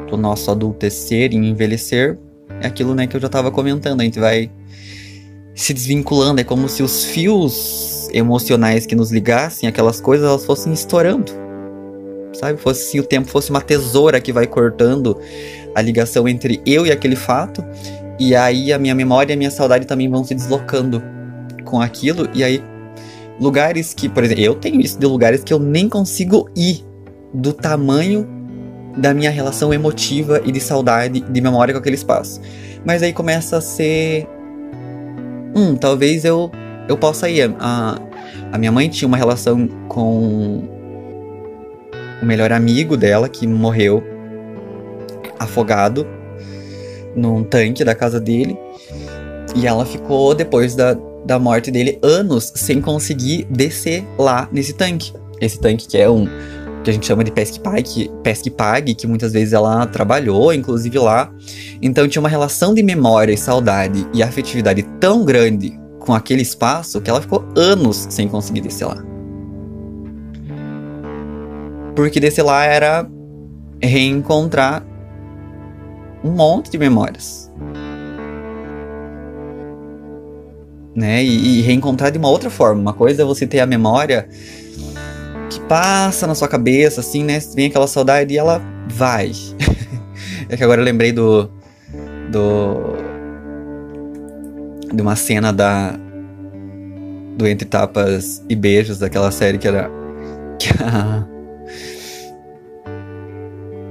do 0.09 0.17
nosso 0.17 0.51
adultecer 0.51 1.31
e 1.33 1.37
envelhecer, 1.37 2.19
é 2.61 2.67
aquilo 2.67 2.93
né, 2.93 3.07
que 3.07 3.15
eu 3.15 3.21
já 3.21 3.27
estava 3.27 3.49
comentando, 3.49 4.01
a 4.01 4.03
gente 4.03 4.19
vai 4.19 4.51
se 5.55 5.73
desvinculando, 5.73 6.41
é 6.41 6.43
como 6.43 6.67
se 6.67 6.83
os 6.83 7.05
fios 7.05 8.09
emocionais 8.13 8.85
que 8.85 8.95
nos 8.95 9.11
ligassem, 9.11 9.67
aquelas 9.67 10.01
coisas, 10.01 10.27
elas 10.27 10.45
fossem 10.45 10.73
estourando. 10.73 11.31
Sabe? 12.33 12.59
Fosse 12.59 12.87
assim, 12.87 12.99
o 12.99 13.03
tempo 13.03 13.27
fosse 13.27 13.49
uma 13.49 13.61
tesoura 13.61 14.19
que 14.21 14.31
vai 14.31 14.45
cortando 14.45 15.17
a 15.75 15.81
ligação 15.81 16.27
entre 16.27 16.61
eu 16.65 16.85
e 16.85 16.91
aquele 16.91 17.15
fato, 17.15 17.63
e 18.19 18.35
aí 18.35 18.73
a 18.73 18.79
minha 18.79 18.95
memória 18.95 19.33
e 19.33 19.35
a 19.35 19.37
minha 19.37 19.51
saudade 19.51 19.85
também 19.85 20.09
vão 20.09 20.23
se 20.23 20.35
deslocando 20.35 21.01
com 21.63 21.81
aquilo, 21.81 22.27
e 22.33 22.43
aí 22.43 22.61
lugares 23.39 23.93
que, 23.93 24.09
por 24.09 24.23
exemplo, 24.23 24.43
eu 24.43 24.55
tenho 24.55 24.81
isso 24.81 24.99
de 24.99 25.05
lugares 25.05 25.43
que 25.43 25.53
eu 25.53 25.59
nem 25.59 25.87
consigo 25.87 26.49
ir 26.55 26.88
do 27.33 27.53
tamanho 27.53 28.27
da 28.97 29.13
minha 29.13 29.29
relação 29.29 29.73
emotiva 29.73 30.41
e 30.43 30.51
de 30.51 30.59
saudade, 30.59 31.21
de 31.21 31.41
memória 31.41 31.73
com 31.73 31.79
aquele 31.79 31.95
espaço. 31.95 32.41
Mas 32.85 33.03
aí 33.03 33.13
começa 33.13 33.57
a 33.57 33.61
ser. 33.61 34.27
Hum, 35.55 35.75
talvez 35.75 36.25
eu, 36.25 36.51
eu 36.87 36.97
possa 36.97 37.29
ir. 37.29 37.53
A, 37.59 37.99
a 38.51 38.57
minha 38.57 38.71
mãe 38.71 38.89
tinha 38.89 39.07
uma 39.07 39.17
relação 39.17 39.67
com 39.87 40.63
o 42.21 42.25
melhor 42.25 42.51
amigo 42.51 42.97
dela 42.97 43.29
que 43.29 43.47
morreu 43.47 44.03
afogado 45.37 46.05
num 47.15 47.43
tanque 47.43 47.83
da 47.83 47.95
casa 47.95 48.19
dele. 48.19 48.57
E 49.55 49.65
ela 49.65 49.85
ficou, 49.85 50.35
depois 50.35 50.75
da, 50.75 50.95
da 51.25 51.39
morte 51.39 51.71
dele, 51.71 51.97
anos 52.01 52.51
sem 52.55 52.81
conseguir 52.81 53.45
descer 53.49 54.05
lá 54.17 54.47
nesse 54.51 54.73
tanque. 54.73 55.13
Esse 55.41 55.59
tanque 55.59 55.87
que 55.87 55.97
é 55.97 56.09
um, 56.09 56.27
que 56.83 56.89
a 56.89 56.93
gente 56.93 57.05
chama 57.05 57.23
de 57.23 57.31
pesque 57.31 57.59
pague, 57.59 58.11
pesque 58.23 58.49
pague, 58.49 58.95
que 58.95 59.05
muitas 59.05 59.33
vezes 59.33 59.53
ela 59.53 59.85
trabalhou, 59.85 60.53
inclusive 60.53 60.97
lá. 60.97 61.31
Então 61.81 62.07
tinha 62.07 62.21
uma 62.21 62.29
relação 62.29 62.73
de 62.73 62.81
memória 62.81 63.33
e 63.33 63.37
saudade 63.37 64.07
e 64.13 64.23
afetividade 64.23 64.83
tão 64.99 65.25
grande 65.25 65.77
com 65.99 66.13
aquele 66.13 66.41
espaço 66.41 67.01
que 67.01 67.09
ela 67.09 67.21
ficou 67.21 67.45
anos 67.55 68.07
sem 68.09 68.27
conseguir 68.27 68.61
descer 68.61 68.85
lá. 68.85 69.03
Porque 71.95 72.19
descer 72.19 72.43
lá 72.43 72.63
era 72.63 73.05
reencontrar 73.81 74.85
um 76.23 76.31
monte 76.31 76.71
de 76.71 76.77
memórias. 76.77 77.51
Né? 80.95 81.23
E, 81.23 81.59
e 81.59 81.61
reencontrar 81.61 82.11
de 82.11 82.17
uma 82.17 82.29
outra 82.29 82.49
forma. 82.49 82.81
Uma 82.81 82.93
coisa 82.93 83.21
é 83.21 83.25
você 83.25 83.45
ter 83.45 83.59
a 83.59 83.65
memória 83.65 84.27
que 85.49 85.59
passa 85.61 86.27
na 86.27 86.35
sua 86.35 86.47
cabeça, 86.47 87.01
assim, 87.01 87.23
né? 87.23 87.39
Vem 87.55 87.67
aquela 87.67 87.87
saudade 87.87 88.33
e 88.33 88.37
ela 88.37 88.61
vai. 88.87 89.31
é 90.47 90.55
que 90.55 90.63
agora 90.63 90.81
eu 90.81 90.85
lembrei 90.85 91.11
do. 91.11 91.49
do. 92.31 92.95
de 94.93 95.01
uma 95.01 95.15
cena 95.15 95.51
da. 95.51 95.95
do 97.35 97.47
Entre 97.47 97.67
Tapas 97.67 98.43
e 98.47 98.55
Beijos, 98.55 98.99
daquela 98.99 99.31
série 99.31 99.57
que 99.57 99.67
era. 99.67 99.89
que 100.59 100.69
a. 100.83 101.27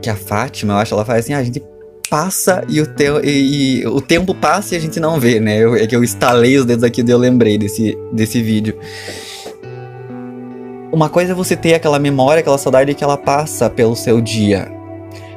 que 0.01 0.11
a 0.11 0.17
Fátima, 0.17 0.75
eu 0.75 0.77
acho, 0.79 0.95
ela 0.95 1.05
faz 1.05 1.25
assim, 1.25 1.35
ah, 1.35 1.39
a 1.39 1.45
gente 1.45 1.63
passa 2.09 2.65
e 2.69 2.81
o, 2.81 2.87
te 2.87 3.05
e, 3.23 3.81
e, 3.81 3.87
o 3.87 4.01
tempo 4.01 4.35
passa 4.35 4.75
e 4.75 4.79
a 4.79 4.81
gente 4.81 4.99
não 4.99 5.21
vê, 5.21 5.41
né? 5.41 5.59
Eu, 5.59 5.75
é 5.75 5.87
que 5.87 5.95
eu 5.95 6.03
estalei 6.03 6.57
os 6.57 6.65
dedos 6.65 6.85
aqui 6.85 7.03
e 7.03 7.11
eu 7.11 7.19
lembrei 7.19 7.59
desse, 7.59 7.99
desse 8.13 8.41
vídeo. 8.41 8.79
Uma 10.91 11.11
coisa 11.11 11.33
é 11.33 11.35
você 11.35 11.55
ter 11.55 11.75
aquela 11.75 11.99
memória, 11.99 12.41
aquela 12.41 12.57
saudade 12.57 12.95
que 12.95 13.05
ela 13.05 13.19
passa 13.19 13.69
pelo 13.69 13.95
seu 13.95 14.23
dia. 14.23 14.73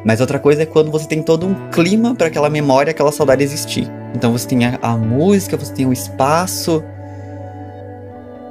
Mas 0.06 0.22
outra 0.22 0.40
coisa 0.40 0.64
é 0.64 0.66
quando 0.66 0.90
você 0.90 1.06
tem 1.06 1.22
todo 1.22 1.46
um 1.46 1.70
clima 1.70 2.16
para 2.16 2.28
aquela 2.28 2.50
memória, 2.50 2.92
aquela 2.92 3.12
saudade 3.12 3.44
existir. 3.44 3.86
Então 4.16 4.32
você 4.32 4.48
tem 4.48 4.66
a, 4.66 4.80
a 4.82 4.96
música, 4.96 5.58
você 5.58 5.74
tem 5.74 5.86
o 5.86 5.92
espaço. 5.92 6.82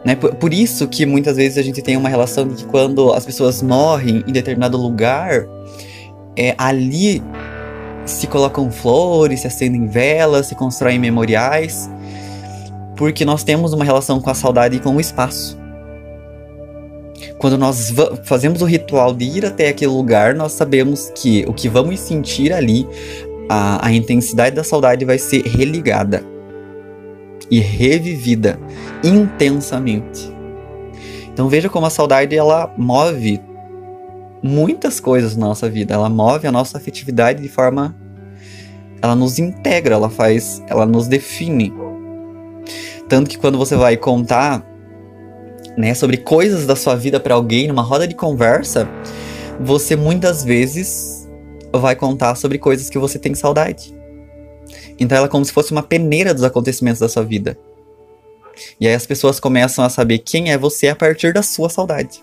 Né? 0.04 0.14
Por, 0.14 0.34
por, 0.34 0.52
isso 0.52 0.86
que 0.88 1.06
muitas 1.06 1.38
vezes 1.38 1.56
a 1.56 1.62
gente 1.62 1.80
tem 1.80 1.96
uma 1.96 2.08
relação 2.08 2.46
de 2.46 2.56
que 2.56 2.64
quando 2.66 3.12
as 3.14 3.24
pessoas 3.24 3.62
morrem 3.62 4.22
em 4.26 4.32
determinado 4.32 4.76
lugar, 4.76 5.46
é 6.36 6.54
ali 6.58 7.22
se 8.04 8.26
colocam 8.26 8.70
flores, 8.70 9.40
se 9.40 9.46
acendem 9.46 9.86
velas, 9.86 10.46
se 10.46 10.54
constroem 10.54 10.98
memoriais, 10.98 11.90
porque 12.94 13.24
nós 13.24 13.42
temos 13.42 13.72
uma 13.72 13.84
relação 13.84 14.20
com 14.20 14.28
a 14.28 14.34
saudade 14.34 14.76
e 14.76 14.80
com 14.80 14.96
o 14.96 15.00
espaço. 15.00 15.59
Quando 17.40 17.56
nós 17.56 17.90
fazemos 18.24 18.60
o 18.60 18.66
ritual 18.66 19.14
de 19.14 19.24
ir 19.24 19.46
até 19.46 19.68
aquele 19.68 19.90
lugar, 19.90 20.34
nós 20.34 20.52
sabemos 20.52 21.10
que 21.14 21.42
o 21.48 21.54
que 21.54 21.70
vamos 21.70 21.98
sentir 21.98 22.52
ali, 22.52 22.86
a, 23.48 23.86
a 23.86 23.90
intensidade 23.90 24.54
da 24.54 24.62
saudade 24.62 25.06
vai 25.06 25.18
ser 25.18 25.46
religada 25.46 26.22
e 27.50 27.58
revivida 27.58 28.60
intensamente. 29.02 30.30
Então 31.32 31.48
veja 31.48 31.70
como 31.70 31.86
a 31.86 31.90
saudade 31.90 32.36
ela 32.36 32.70
move 32.76 33.40
muitas 34.42 35.00
coisas 35.00 35.34
na 35.34 35.46
nossa 35.46 35.66
vida. 35.66 35.94
Ela 35.94 36.10
move 36.10 36.46
a 36.46 36.52
nossa 36.52 36.76
afetividade 36.76 37.40
de 37.40 37.48
forma 37.48 37.96
ela 39.00 39.14
nos 39.14 39.38
integra, 39.38 39.94
ela 39.94 40.10
faz, 40.10 40.62
ela 40.68 40.84
nos 40.84 41.08
define. 41.08 41.72
Tanto 43.08 43.30
que 43.30 43.38
quando 43.38 43.56
você 43.56 43.76
vai 43.76 43.96
contar 43.96 44.62
né, 45.76 45.94
sobre 45.94 46.16
coisas 46.16 46.66
da 46.66 46.76
sua 46.76 46.94
vida 46.94 47.18
para 47.20 47.34
alguém 47.34 47.68
numa 47.68 47.82
roda 47.82 48.06
de 48.06 48.14
conversa, 48.14 48.88
você 49.60 49.96
muitas 49.96 50.44
vezes 50.44 51.28
vai 51.72 51.94
contar 51.94 52.34
sobre 52.34 52.58
coisas 52.58 52.90
que 52.90 52.98
você 52.98 53.18
tem 53.18 53.34
saudade. 53.34 53.94
Então 54.98 55.16
ela 55.16 55.26
é 55.26 55.30
como 55.30 55.44
se 55.44 55.52
fosse 55.52 55.72
uma 55.72 55.82
peneira 55.82 56.34
dos 56.34 56.44
acontecimentos 56.44 57.00
da 57.00 57.08
sua 57.08 57.22
vida. 57.22 57.58
E 58.78 58.86
aí 58.86 58.94
as 58.94 59.06
pessoas 59.06 59.40
começam 59.40 59.84
a 59.84 59.88
saber 59.88 60.18
quem 60.18 60.50
é 60.50 60.58
você 60.58 60.88
a 60.88 60.96
partir 60.96 61.32
da 61.32 61.42
sua 61.42 61.68
saudade. 61.68 62.22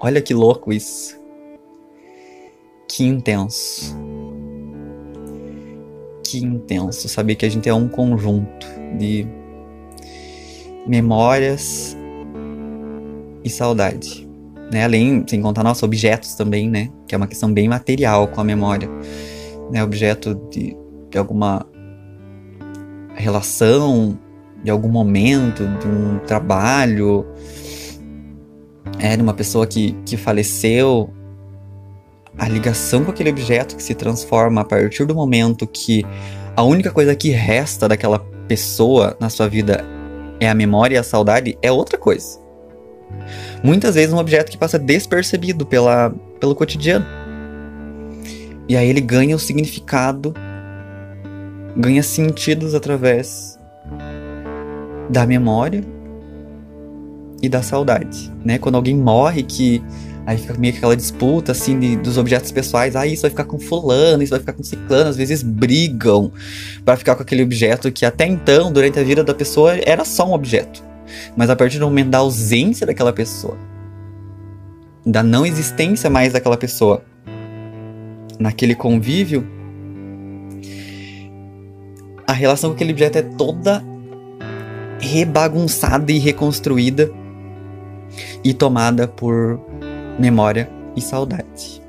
Olha 0.00 0.20
que 0.20 0.34
louco 0.34 0.72
isso. 0.72 1.18
Que 2.88 3.04
intenso. 3.04 3.96
Que 6.24 6.38
intenso 6.38 7.08
saber 7.08 7.36
que 7.36 7.46
a 7.46 7.48
gente 7.48 7.68
é 7.68 7.74
um 7.74 7.88
conjunto 7.88 8.66
de 8.98 9.26
memórias 10.86 11.96
e 13.44 13.50
saudade. 13.50 14.28
Né? 14.72 14.84
Além, 14.84 15.24
sem 15.28 15.40
contar 15.42 15.62
nossos 15.62 15.82
objetos 15.82 16.34
também, 16.34 16.68
né? 16.68 16.90
Que 17.06 17.14
é 17.14 17.18
uma 17.18 17.26
questão 17.26 17.52
bem 17.52 17.68
material 17.68 18.26
com 18.28 18.40
a 18.40 18.44
memória. 18.44 18.88
Né? 19.70 19.82
Objeto 19.82 20.34
de, 20.50 20.76
de 21.10 21.18
alguma 21.18 21.66
relação, 23.14 24.18
de 24.64 24.70
algum 24.70 24.88
momento, 24.88 25.66
de 25.78 25.86
um 25.86 26.18
trabalho, 26.20 27.26
é, 28.98 29.16
de 29.16 29.22
uma 29.22 29.34
pessoa 29.34 29.66
que, 29.66 29.92
que 30.06 30.16
faleceu. 30.16 31.10
A 32.38 32.48
ligação 32.48 33.04
com 33.04 33.10
aquele 33.10 33.28
objeto 33.28 33.76
que 33.76 33.82
se 33.82 33.94
transforma 33.94 34.62
a 34.62 34.64
partir 34.64 35.04
do 35.04 35.14
momento 35.14 35.66
que 35.66 36.02
a 36.56 36.62
única 36.62 36.90
coisa 36.90 37.14
que 37.14 37.28
resta 37.28 37.86
daquela 37.86 38.18
pessoa 38.48 39.14
na 39.20 39.28
sua 39.28 39.48
vida 39.48 39.84
é 40.40 40.48
a 40.48 40.54
memória 40.54 40.96
e 40.96 40.98
a 40.98 41.02
saudade 41.02 41.58
é 41.60 41.70
outra 41.70 41.98
coisa. 41.98 42.41
Muitas 43.62 43.94
vezes 43.94 44.12
um 44.12 44.18
objeto 44.18 44.50
que 44.50 44.58
passa 44.58 44.78
despercebido 44.78 45.64
pela, 45.64 46.14
pelo 46.40 46.54
cotidiano. 46.54 47.06
E 48.68 48.76
aí 48.76 48.88
ele 48.88 49.00
ganha 49.00 49.36
o 49.36 49.38
significado, 49.38 50.34
ganha 51.76 52.02
sentidos 52.02 52.74
através 52.74 53.58
da 55.08 55.26
memória 55.26 55.84
e 57.42 57.48
da 57.48 57.60
saudade, 57.60 58.32
né? 58.44 58.56
Quando 58.58 58.76
alguém 58.76 58.96
morre 58.96 59.42
que 59.42 59.82
aí 60.24 60.38
fica 60.38 60.54
meio 60.54 60.72
que 60.72 60.78
aquela 60.78 60.96
disputa 60.96 61.52
assim 61.52 61.78
de, 61.78 61.96
dos 61.96 62.16
objetos 62.16 62.52
pessoais, 62.52 62.94
ah, 62.94 63.06
isso 63.06 63.22
vai 63.22 63.30
ficar 63.30 63.44
com 63.44 63.58
fulano, 63.58 64.22
isso 64.22 64.30
vai 64.30 64.38
ficar 64.38 64.52
com 64.52 64.62
ciclano, 64.62 65.10
às 65.10 65.16
vezes 65.16 65.42
brigam 65.42 66.30
para 66.84 66.96
ficar 66.96 67.16
com 67.16 67.22
aquele 67.22 67.42
objeto 67.42 67.90
que 67.90 68.06
até 68.06 68.26
então, 68.26 68.72
durante 68.72 68.98
a 68.98 69.02
vida 69.02 69.24
da 69.24 69.34
pessoa, 69.34 69.76
era 69.84 70.04
só 70.04 70.26
um 70.28 70.32
objeto. 70.32 70.91
Mas 71.36 71.50
a 71.50 71.56
partir 71.56 71.78
do 71.78 71.86
momento 71.86 72.10
da 72.10 72.18
ausência 72.18 72.86
daquela 72.86 73.12
pessoa, 73.12 73.56
da 75.04 75.22
não 75.22 75.44
existência 75.44 76.08
mais 76.08 76.32
daquela 76.32 76.56
pessoa, 76.56 77.02
naquele 78.38 78.74
convívio, 78.74 79.46
a 82.26 82.32
relação 82.32 82.70
com 82.70 82.76
aquele 82.76 82.92
objeto 82.92 83.18
é 83.18 83.22
toda 83.22 83.84
rebagunçada 84.98 86.12
e 86.12 86.18
reconstruída 86.18 87.10
e 88.44 88.54
tomada 88.54 89.08
por 89.08 89.60
memória 90.18 90.70
e 90.96 91.00
saudade. 91.00 91.82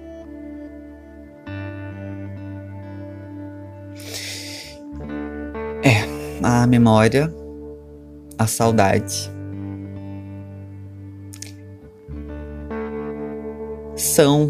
É, 5.84 6.06
a 6.42 6.66
memória, 6.66 7.34
a 8.38 8.48
saudade 8.48 9.32
são 13.96 14.50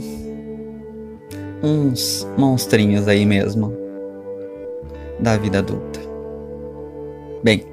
uns 1.61 2.27
monstrinhos 2.37 3.07
aí 3.07 3.25
mesmo 3.25 3.73
da 5.19 5.37
vida 5.37 5.59
adulta. 5.59 5.99
Bem, 7.43 7.65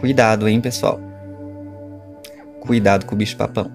cuidado, 0.00 0.48
hein, 0.48 0.60
pessoal? 0.60 1.00
Cuidado 2.60 3.06
com 3.06 3.14
o 3.14 3.18
bicho 3.18 3.36
papão. 3.36 3.70